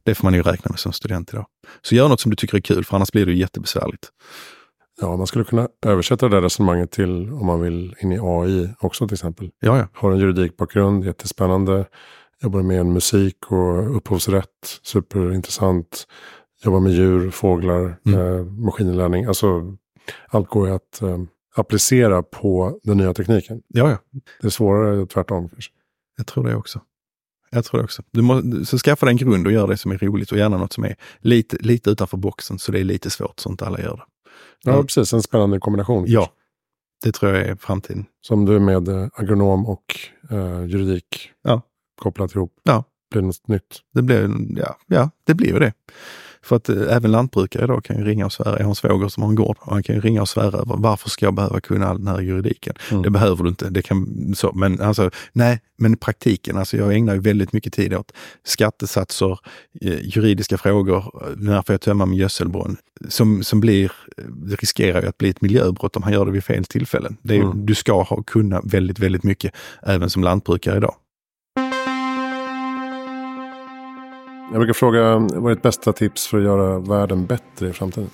[0.03, 1.47] Det får man ju räkna med som student idag.
[1.83, 4.11] Så gör något som du tycker är kul, för annars blir det jättebesvärligt.
[5.01, 8.69] Ja, man skulle kunna översätta det där resonemanget till om man vill in i AI
[8.81, 9.51] också till exempel.
[9.61, 9.89] Ja, ja.
[9.93, 11.87] Har en juridikbakgrund, jättespännande.
[12.43, 16.07] Jobbar med musik och upphovsrätt, superintressant.
[16.65, 18.21] Jobbar med djur, fåglar, mm.
[18.21, 19.25] eh, maskininlärning.
[19.25, 19.77] Alltså,
[20.29, 21.19] allt går ju att eh,
[21.55, 23.63] applicera på den nya tekniken.
[23.69, 24.21] Ja, ja.
[24.41, 25.73] Det är svårare tvärtom kanske.
[26.17, 26.81] Jag tror det också.
[27.51, 28.03] Jag tror det också.
[28.11, 30.59] Du måste så skaffa dig en grund och gör det som är roligt och gärna
[30.59, 33.81] något som är lite, lite utanför boxen så det är lite svårt så inte alla
[33.81, 34.03] gör det.
[34.63, 34.87] Ja, mm.
[34.87, 35.13] precis.
[35.13, 36.05] En spännande kombination.
[36.09, 36.31] Ja,
[37.03, 38.05] det tror jag är framtiden.
[38.21, 39.85] Som du med eh, agronom och
[40.31, 41.63] eh, juridik ja.
[41.97, 42.53] Kopplat ihop.
[42.63, 42.85] Ja.
[43.11, 43.81] Blir något nytt?
[43.95, 45.73] Det blir, ja, ja, det blir ju det.
[46.47, 48.59] För att eh, även lantbrukare idag kan ju ringa och svära.
[48.59, 50.59] Jag har en svåger som har en gård och han kan ju ringa och svära
[50.59, 52.75] över varför ska jag behöva kunna all den här juridiken?
[52.91, 53.03] Mm.
[53.03, 53.71] Det behöver du inte.
[53.71, 57.73] Det kan, så, men alltså, nej, men i praktiken, alltså jag ägnar ju väldigt mycket
[57.73, 58.13] tid åt
[58.45, 59.39] skattesatser,
[59.81, 61.05] eh, juridiska frågor,
[61.37, 62.77] när får jag tömma min gödselbrunn?
[63.09, 63.93] Som, som blir,
[64.27, 67.17] det riskerar ju att bli ett miljöbrott om han gör det vid fel tillfällen.
[67.23, 67.67] Det är, mm.
[67.67, 70.95] Du ska ha kunna väldigt, väldigt mycket även som lantbrukare idag.
[74.51, 78.11] Jag brukar fråga, vad är ditt bästa tips för att göra världen bättre i framtiden?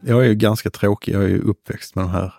[0.00, 2.34] Jag är ju ganska tråkig, jag är ju uppväxt med den här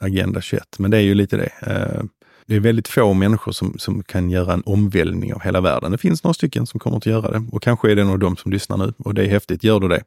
[0.00, 1.50] Agenda 21, men det är ju lite det.
[1.66, 2.04] Eh,
[2.46, 5.92] det är väldigt få människor som, som kan göra en omvälvning av hela världen.
[5.92, 8.36] Det finns några stycken som kommer att göra det och kanske är det nog de
[8.36, 10.02] som lyssnar nu och det är häftigt, gör du det.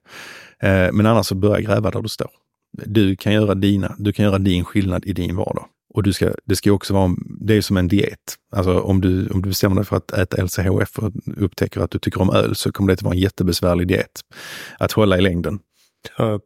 [0.59, 2.29] Eh, men annars så börja gräva där du står.
[2.85, 5.65] Du kan göra dina, du kan göra din skillnad i din vardag.
[5.89, 8.35] Och du ska, det ska också vara, det är som en diet.
[8.51, 11.99] Alltså om du, om du bestämmer dig för att äta LCHF och upptäcker att du
[11.99, 14.21] tycker om öl så kommer det att vara en jättebesvärlig diet
[14.79, 15.59] att hålla i längden.
[16.17, 16.41] Jag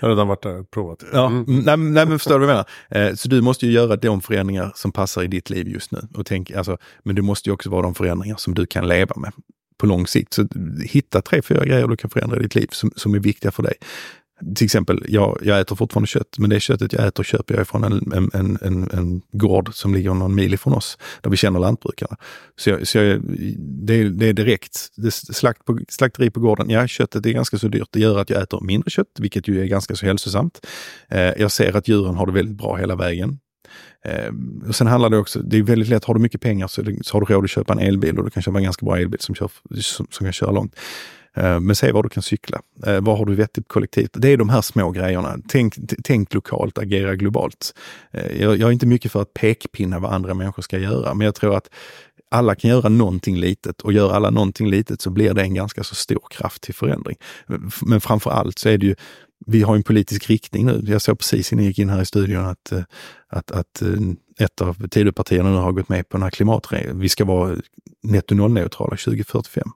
[0.00, 1.04] har redan varit där och provat.
[1.12, 1.44] Ja, mm.
[1.46, 3.08] nej, nej, men förstår du vad jag menar?
[3.08, 6.00] Eh, så du måste ju göra de förändringar som passar i ditt liv just nu.
[6.14, 9.16] Och tänk, alltså, men det måste ju också vara de förändringar som du kan leva
[9.16, 9.32] med
[9.78, 10.34] på lång sikt.
[10.34, 10.48] Så
[10.84, 13.62] hitta tre, fyra grejer du kan förändra i ditt liv som, som är viktiga för
[13.62, 13.74] dig
[14.54, 17.84] till exempel, jag, jag äter fortfarande kött, men det köttet jag äter köper jag från
[17.84, 22.16] en, en, en, en gård som ligger någon mil ifrån oss, där vi känner lantbrukarna.
[22.56, 23.20] Så, jag, så jag,
[23.58, 27.68] det, det är direkt, det slakt på, slakteri på gården, ja köttet är ganska så
[27.68, 30.66] dyrt, det gör att jag äter mindre kött, vilket ju är ganska så hälsosamt.
[31.08, 33.38] Eh, jag ser att djuren har det väldigt bra hela vägen.
[34.04, 34.32] Eh,
[34.68, 37.16] och sen handlar det också, det är väldigt lätt, har du mycket pengar så, så
[37.16, 39.20] har du råd att köpa en elbil och du kan köpa en ganska bra elbil
[39.20, 40.76] som, kör, som, som kan köra långt.
[41.36, 42.60] Eh, men se var du kan cykla.
[42.86, 44.10] Eh, var har du vettigt kollektivt?
[44.12, 45.38] Det är de här små grejerna.
[45.48, 45.74] Tänk,
[46.04, 47.74] tänk lokalt, agera globalt.
[48.10, 51.24] Eh, jag, jag är inte mycket för att pekpinna vad andra människor ska göra, men
[51.24, 51.70] jag tror att
[52.30, 55.84] alla kan göra någonting litet och gör alla någonting litet så blir det en ganska
[55.84, 57.16] så stor kraft till förändring.
[57.82, 58.94] Men framför allt så är det ju,
[59.46, 60.82] vi har en politisk riktning nu.
[60.84, 62.72] Jag såg precis innan jag gick in här i studion att,
[63.28, 63.82] att, att
[64.38, 67.00] ett av Tidöpartierna nu har gått med på den här klimatregeln.
[67.00, 67.56] Vi ska vara
[68.02, 69.68] netto noll-neutrala 2045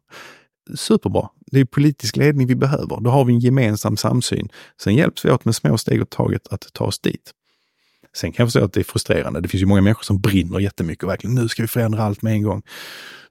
[0.75, 1.29] superbra.
[1.51, 3.01] Det är politisk ledning vi behöver.
[3.01, 4.49] Då har vi en gemensam samsyn.
[4.81, 7.33] Sen hjälps vi åt med små steg åt taget att ta oss dit.
[8.17, 9.41] Sen kan jag förstå att det är frustrerande.
[9.41, 12.23] Det finns ju många människor som brinner jättemycket och verkligen nu ska vi förändra allt
[12.23, 12.63] med en gång.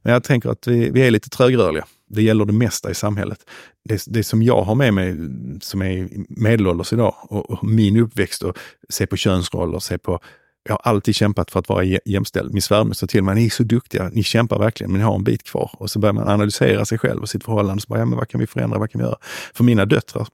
[0.02, 1.86] Men jag tänker att vi, vi är lite trögrörliga.
[2.10, 3.40] Det gäller det mesta i samhället.
[3.86, 5.16] Det, det som jag har med mig
[5.62, 8.58] som är medelålders idag och, och min uppväxt och
[8.90, 10.20] se på könsroller, se på
[10.70, 12.54] jag har alltid kämpat för att vara jämställd.
[12.54, 15.16] Min svärmor sa till mig, ni är så duktiga, ni kämpar verkligen, men ni har
[15.16, 15.72] en bit kvar.
[15.74, 17.82] Och så börjar man analysera sig själv och sitt förhållande.
[17.82, 19.18] Så bara, ja, men vad kan vi förändra, vad kan vi göra?
[19.54, 20.28] För mina döttrar,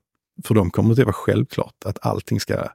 [0.44, 2.68] för dem kommer det vara självklart att allting ska,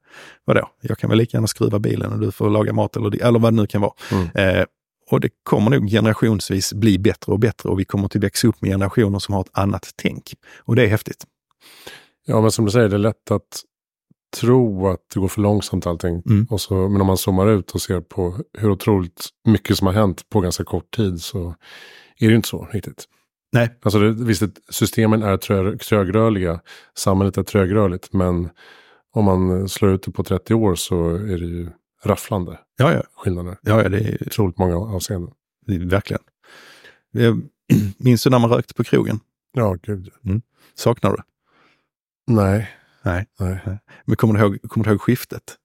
[0.45, 3.39] vadå, jag kan väl lika gärna skruva bilen och du får laga mat eller, eller
[3.39, 3.93] vad det nu kan vara.
[4.13, 4.29] Mm.
[4.35, 4.65] Eh,
[5.11, 8.63] och det kommer nog generationsvis bli bättre och bättre och vi kommer att växa upp
[8.63, 10.35] med generationer som har ett annat tänk.
[10.59, 11.25] Och det är häftigt.
[12.27, 13.63] Ja, men som du säger, det är lätt att
[14.37, 16.23] tro att det går för långsamt allting.
[16.27, 16.47] Mm.
[16.51, 19.95] Och så, men om man zoomar ut och ser på hur otroligt mycket som har
[19.95, 21.55] hänt på ganska kort tid så
[22.19, 23.05] är det inte så riktigt.
[23.53, 23.79] Nej.
[23.83, 26.61] Alltså det, visst, systemen är trö, trögrörliga,
[26.95, 28.51] samhället är trögrörligt, men
[29.13, 31.69] om man slår ut det på 30 år så är det ju
[32.05, 33.03] rafflande ja, ja.
[33.17, 33.57] skillnader.
[33.63, 35.35] Ja, ja, det är otroligt många avseenden.
[35.67, 36.23] Det är, verkligen.
[37.11, 37.43] Jag
[37.99, 39.21] minns du när man rökte på krogen?
[39.53, 40.09] Ja, gud.
[40.25, 40.43] Mm.
[40.75, 41.23] Saknar du?
[42.27, 42.71] Nej.
[43.03, 43.27] Nej.
[43.39, 43.79] Nej.
[44.05, 45.57] Men kommer du ihåg, kommer du ihåg skiftet?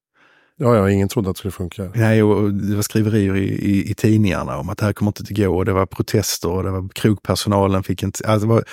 [0.58, 1.92] Ja, ja, ingen trodde att det skulle funka.
[1.96, 5.22] Nej, och det var skriverier i, i, i tidningarna om att det här kommer inte
[5.22, 8.28] att gå och det var protester och det var krogpersonalen fick inte...
[8.28, 8.64] Alltså det, var,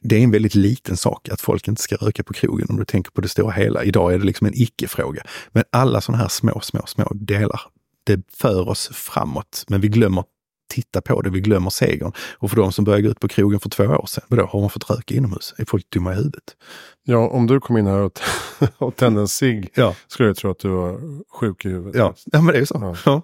[0.00, 2.84] det är en väldigt liten sak att folk inte ska röka på krogen om du
[2.84, 3.84] tänker på det stora hela.
[3.84, 5.22] Idag är det liksom en icke-fråga.
[5.52, 7.60] Men alla sådana här små, små, små delar,
[8.04, 9.64] det för oss framåt.
[9.68, 10.24] Men vi glömmer
[10.68, 12.12] titta på det, vi glömmer segern.
[12.38, 14.60] Och för de som började gå ut på krogen för två år sedan, vadå, har
[14.60, 15.54] man fått röka inomhus?
[15.58, 16.56] Är folk dumma i huvudet?
[17.04, 18.20] Ja, om du kom in här och,
[18.78, 19.94] och tände en cigg Ja.
[20.08, 21.00] skulle jag tro att du var
[21.40, 21.94] sjuk i huvudet.
[21.98, 22.78] Ja, ja men det är ju så.
[22.82, 22.96] Ja.
[23.04, 23.22] Ja.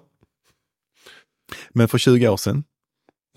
[1.69, 2.63] Men för 20 år sedan,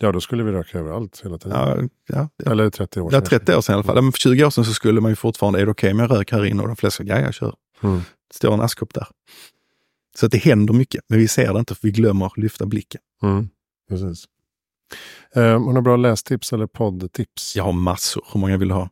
[0.01, 1.59] Ja, då skulle vi röka överallt hela tiden.
[1.59, 1.77] ja,
[2.09, 3.29] ja, ja, Eller 30 år ja, sedan.
[3.29, 3.97] 30 år sedan i alla fall.
[3.97, 5.99] Ja, Men för 20 år sedan så skulle man ju fortfarande, är det okej om
[5.99, 6.63] jag rök här inne?
[6.63, 7.55] Och de flesta, ja jag kör.
[7.83, 8.01] Mm.
[8.35, 9.07] Står en askkopp där.
[10.17, 13.01] Så att det händer mycket, men vi ser det inte för vi glömmer lyfta blicken.
[13.23, 13.49] Mm.
[13.89, 14.25] Precis.
[15.35, 17.57] Um, har du några bra lästips eller poddtips?
[17.57, 18.89] Jag har massor, hur många vill du ha?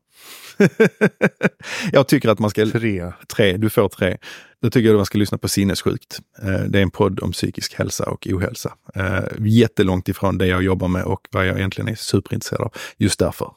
[1.92, 2.66] jag tycker att man ska...
[2.66, 3.12] Tre.
[3.36, 4.16] Tre, du får tre.
[4.62, 6.20] Då tycker jag att man ska lyssna på Sinnessjukt.
[6.42, 8.72] Eh, Det är en podd om psykisk hälsa och ohälsa.
[8.94, 12.72] Eh, Jättelångt ifrån det jag jobbar med och vad jag egentligen är superintresserad av.
[12.96, 13.52] Just därför.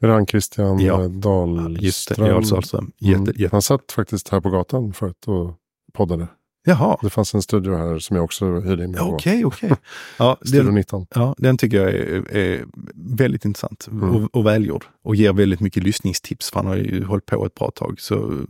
[0.00, 1.08] Är det han Christian Ja.
[1.08, 1.76] Dahlström?
[1.80, 2.92] Just det, Jarl Sahlström.
[2.98, 3.32] Jätte, Mm.
[3.36, 3.54] jätte.
[3.54, 5.54] Han satt faktiskt här på gatan förut och
[5.92, 6.28] poddade.
[6.68, 9.72] Jaha, Det fanns en studio här som jag också hyrde in mig okej, okej.
[10.18, 11.06] Ja, Studio den, 19.
[11.14, 12.64] ja, den tycker jag är, är
[12.94, 14.16] väldigt intressant Mm.
[14.16, 14.84] och, och välgjord.
[15.04, 18.00] Och ger väldigt mycket lyssningstips, för han har ju hållit på ett bra tag.
[18.00, 18.44] Så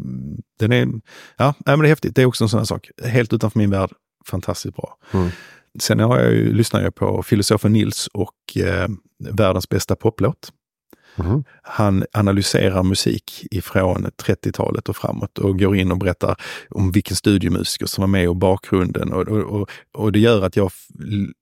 [0.59, 0.89] den är,
[1.37, 2.15] ja, men det är häftigt.
[2.17, 2.91] Det är också en sån här sak.
[3.05, 3.91] Helt utanför min värld,
[4.27, 4.97] fantastiskt bra.
[5.13, 5.29] Mm.
[5.81, 8.89] Sen har jag ju, lyssnar jag på filosofen Nils och eh,
[9.31, 10.53] världens bästa poplåt.
[11.21, 11.45] Mm.
[11.63, 16.37] Han analyserar musik ifrån 30-talet och framåt och går in och berättar
[16.71, 19.13] om vilken studiomusiker som var med och bakgrunden.
[19.13, 20.71] Och, och, och, och det gör att jag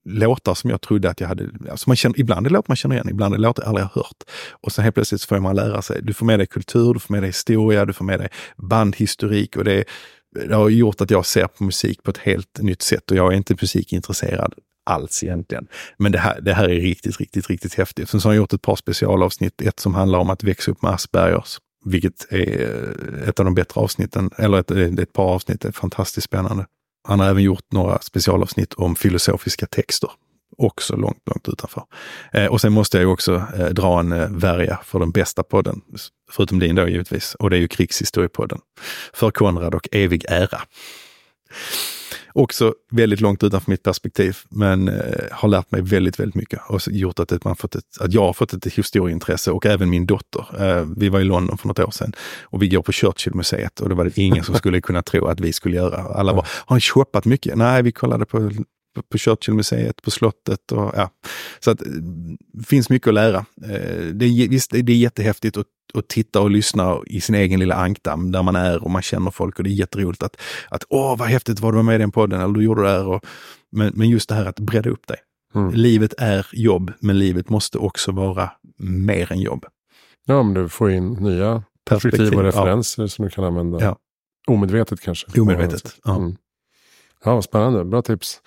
[0.08, 2.76] låtar som jag trodde att jag hade, alltså man känner, ibland är det låtar man
[2.76, 4.22] känner igen, ibland är det låtar jag aldrig har hört.
[4.50, 7.00] Och sen helt plötsligt så får man lära sig, du får med dig kultur, du
[7.00, 9.84] får med dig historia, du får med dig bandhistorik och det,
[10.48, 13.32] det har gjort att jag ser på musik på ett helt nytt sätt och jag
[13.32, 14.54] är inte musikintresserad
[14.86, 15.66] alls egentligen.
[15.98, 18.08] Men det här, det här är riktigt, riktigt, riktigt häftigt.
[18.08, 19.62] Sen så har jag gjort ett par specialavsnitt.
[19.62, 23.80] Ett som handlar om att växa upp med Aspergers, vilket är ett av de bättre
[23.80, 26.66] avsnitten, eller ett, det är ett par avsnitt, det är fantastiskt spännande.
[27.08, 30.10] Han har även gjort några specialavsnitt om filosofiska texter,
[30.58, 31.82] också långt, långt utanför.
[32.32, 35.42] Eh, och sen måste jag ju också eh, dra en eh, värja för den bästa
[35.42, 35.80] podden,
[36.30, 38.58] förutom din då givetvis, och det är ju Krigshistoriepodden.
[39.12, 40.60] För Konrad och evig ära.
[42.38, 44.94] Också väldigt långt utanför mitt perspektiv, men eh,
[45.30, 48.32] har lärt mig väldigt, väldigt mycket och gjort att, man fått ett, att jag har
[48.32, 50.46] fått ett historieintresse och även min dotter.
[50.58, 52.12] Eh, vi var i London för något år sedan
[52.42, 55.40] och vi går på Churchill-museet och det var det ingen som skulle kunna tro att
[55.40, 55.96] vi skulle göra.
[55.96, 57.56] Alla bara, har ni shoppat mycket?
[57.56, 58.50] Nej, vi kollade på
[59.02, 61.10] på Churchill-museet, på slottet och ja.
[61.60, 61.78] Så att
[62.52, 63.38] det finns mycket att lära.
[63.62, 67.60] Eh, Det är, visst, det är jättehäftigt att, att titta och lyssna i sin egen
[67.60, 70.84] lilla ankdamm där man är och man känner folk och det är jätteroligt att, att
[70.88, 73.06] åh vad häftigt vad du var med i den podden eller du gjorde det här.
[73.06, 73.24] Och,
[73.72, 75.16] men, men just det här att bredda upp dig.
[75.54, 75.74] Mm.
[75.74, 79.64] Livet är jobb, men livet måste också vara mer än jobb.
[80.26, 83.80] Ja, men du får in nya perspektiv och referenser som du kan använda.
[83.80, 83.96] Ja.
[84.46, 85.40] Omedvetet kanske.
[85.40, 85.96] Omedvetet.
[86.04, 86.16] Ja.
[86.16, 86.36] Mm.
[87.24, 87.84] Ja, vad spännande.
[87.84, 88.40] Bra tips.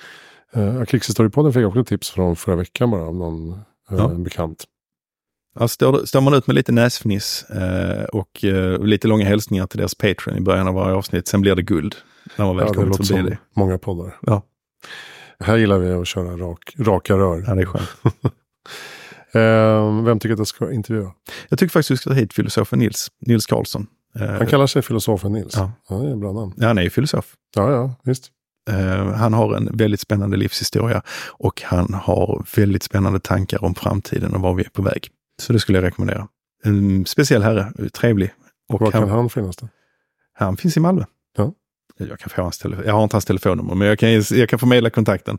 [0.58, 3.58] Uh, Krigshistoriepodden fick också tips från förra veckan bara om någon uh,
[3.90, 4.08] Ja.
[4.08, 4.64] bekant.
[5.60, 9.78] Ja, står, står man ut med lite näsfniss eh, och eh, lite långa hälsningar till
[9.78, 11.96] deras Patreon i början av varje avsnitt, sen blir det guld.
[12.38, 13.38] När man väl Ja, det låter som det.
[13.56, 14.18] många poddar.
[14.22, 14.42] Ja.
[15.40, 17.44] Här gillar vi att köra rak, raka rör.
[17.48, 17.90] Ja, det är skönt.
[19.32, 21.12] Eh, vem tycker att jag ska intervjua?
[21.50, 23.88] Jag tycker faktiskt vi ska ta hit filosofen Nils, Nils Karlsson.
[24.20, 25.54] Eh, Han kallar sig filosofen Nils.
[25.56, 25.72] Ja.
[25.90, 25.96] Ja.
[25.96, 26.54] det är bra namn.
[26.58, 27.36] ja, han är ju filosof.
[27.56, 28.32] Ja, ja, visst.
[28.70, 34.36] Eh, han har en väldigt spännande livshistoria och han har väldigt spännande tankar om framtiden
[34.36, 35.08] och var vi är på väg.
[35.42, 36.28] Så det skulle jag rekommendera.
[36.64, 38.34] En speciell herre, trevlig.
[38.70, 39.68] Och Var han, kan han finnas då?
[40.34, 41.04] han finns i Malmö.
[41.38, 41.54] Ja.
[41.98, 42.86] Jag, kan få hans telefon.
[42.86, 45.38] jag har inte hans telefonnummer, men jag kan, jag kan förmedla kontakten.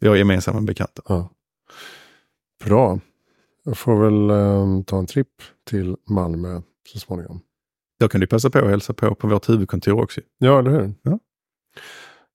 [0.00, 1.02] Vi har gemensamma bekanta.
[1.08, 1.30] Ja.
[2.64, 3.00] Bra.
[3.64, 5.28] Jag får väl eh, ta en tripp
[5.70, 6.60] till Malmö
[6.92, 7.40] så småningom.
[8.00, 10.20] Då kan du passa på att hälsa på på vårt huvudkontor också.
[10.38, 10.94] Ja, eller hur?
[11.02, 11.18] Ja.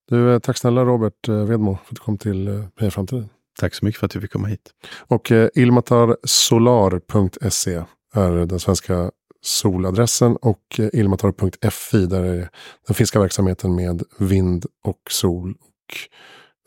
[0.09, 3.29] Du, eh, tack snälla Robert eh, Vedmo för att du kom till eh, Heja Framtiden.
[3.59, 4.73] Tack så mycket för att du fick komma hit.
[5.07, 7.83] Och eh, ilmatarsolar.se
[8.13, 12.49] är den svenska soladressen och eh, ilmatar.fi där är
[12.87, 15.95] den finska verksamheten med vind och sol och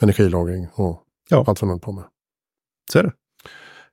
[0.02, 1.44] energilagring och Ja.
[1.46, 2.04] allt vad håller på med.
[2.92, 3.12] Så är det.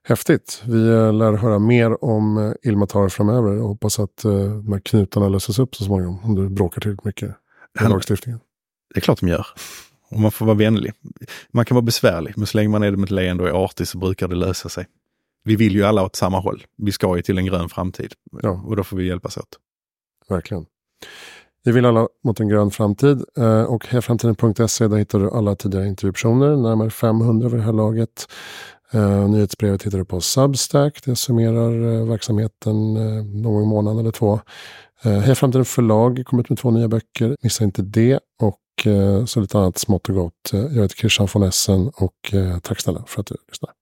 [0.02, 0.62] Häftigt.
[0.66, 4.80] Vi eh, lär höra mer om eh, Ilmatar framöver och hoppas att eh, de här
[4.84, 7.36] knutarna löses upp så småningom om du bråkar tillräckligt mycket med
[7.82, 8.40] Han- lagstiftningen.
[8.94, 9.46] Det är klart de gör.
[10.10, 10.92] Och man får vara vänlig.
[11.50, 13.64] Man kan vara besvärlig, men så länge man är det med ett leende och är
[13.64, 14.86] artig så brukar det lösa sig.
[15.44, 16.64] Vi vill ju alla åt samma håll.
[16.76, 18.12] Vi ska ju till en grön framtid.
[18.42, 18.50] Ja.
[18.50, 19.58] Och då får vi hjälpas åt.
[20.28, 20.66] Verkligen.
[21.64, 25.86] Vi vill alla mot en grön framtid eh, och hejaframtiden.se där hittar du alla tidigare
[25.86, 28.26] intervjupersoner, närmare 500 vid det här laget.
[28.94, 31.04] Uh, nyhetsbrevet hittar du på Substack.
[31.04, 32.94] Det summerar uh, verksamheten
[33.42, 34.40] någon månaden eller två.
[35.02, 37.36] Heja Framtiden förlag kommer ut med två nya böcker.
[37.42, 38.20] Missa inte det.
[38.86, 40.52] Och så lite annat smått och gott.
[40.52, 43.79] Eh, jag heter Christian von Essen och eh, tack snälla för att du lyssnar.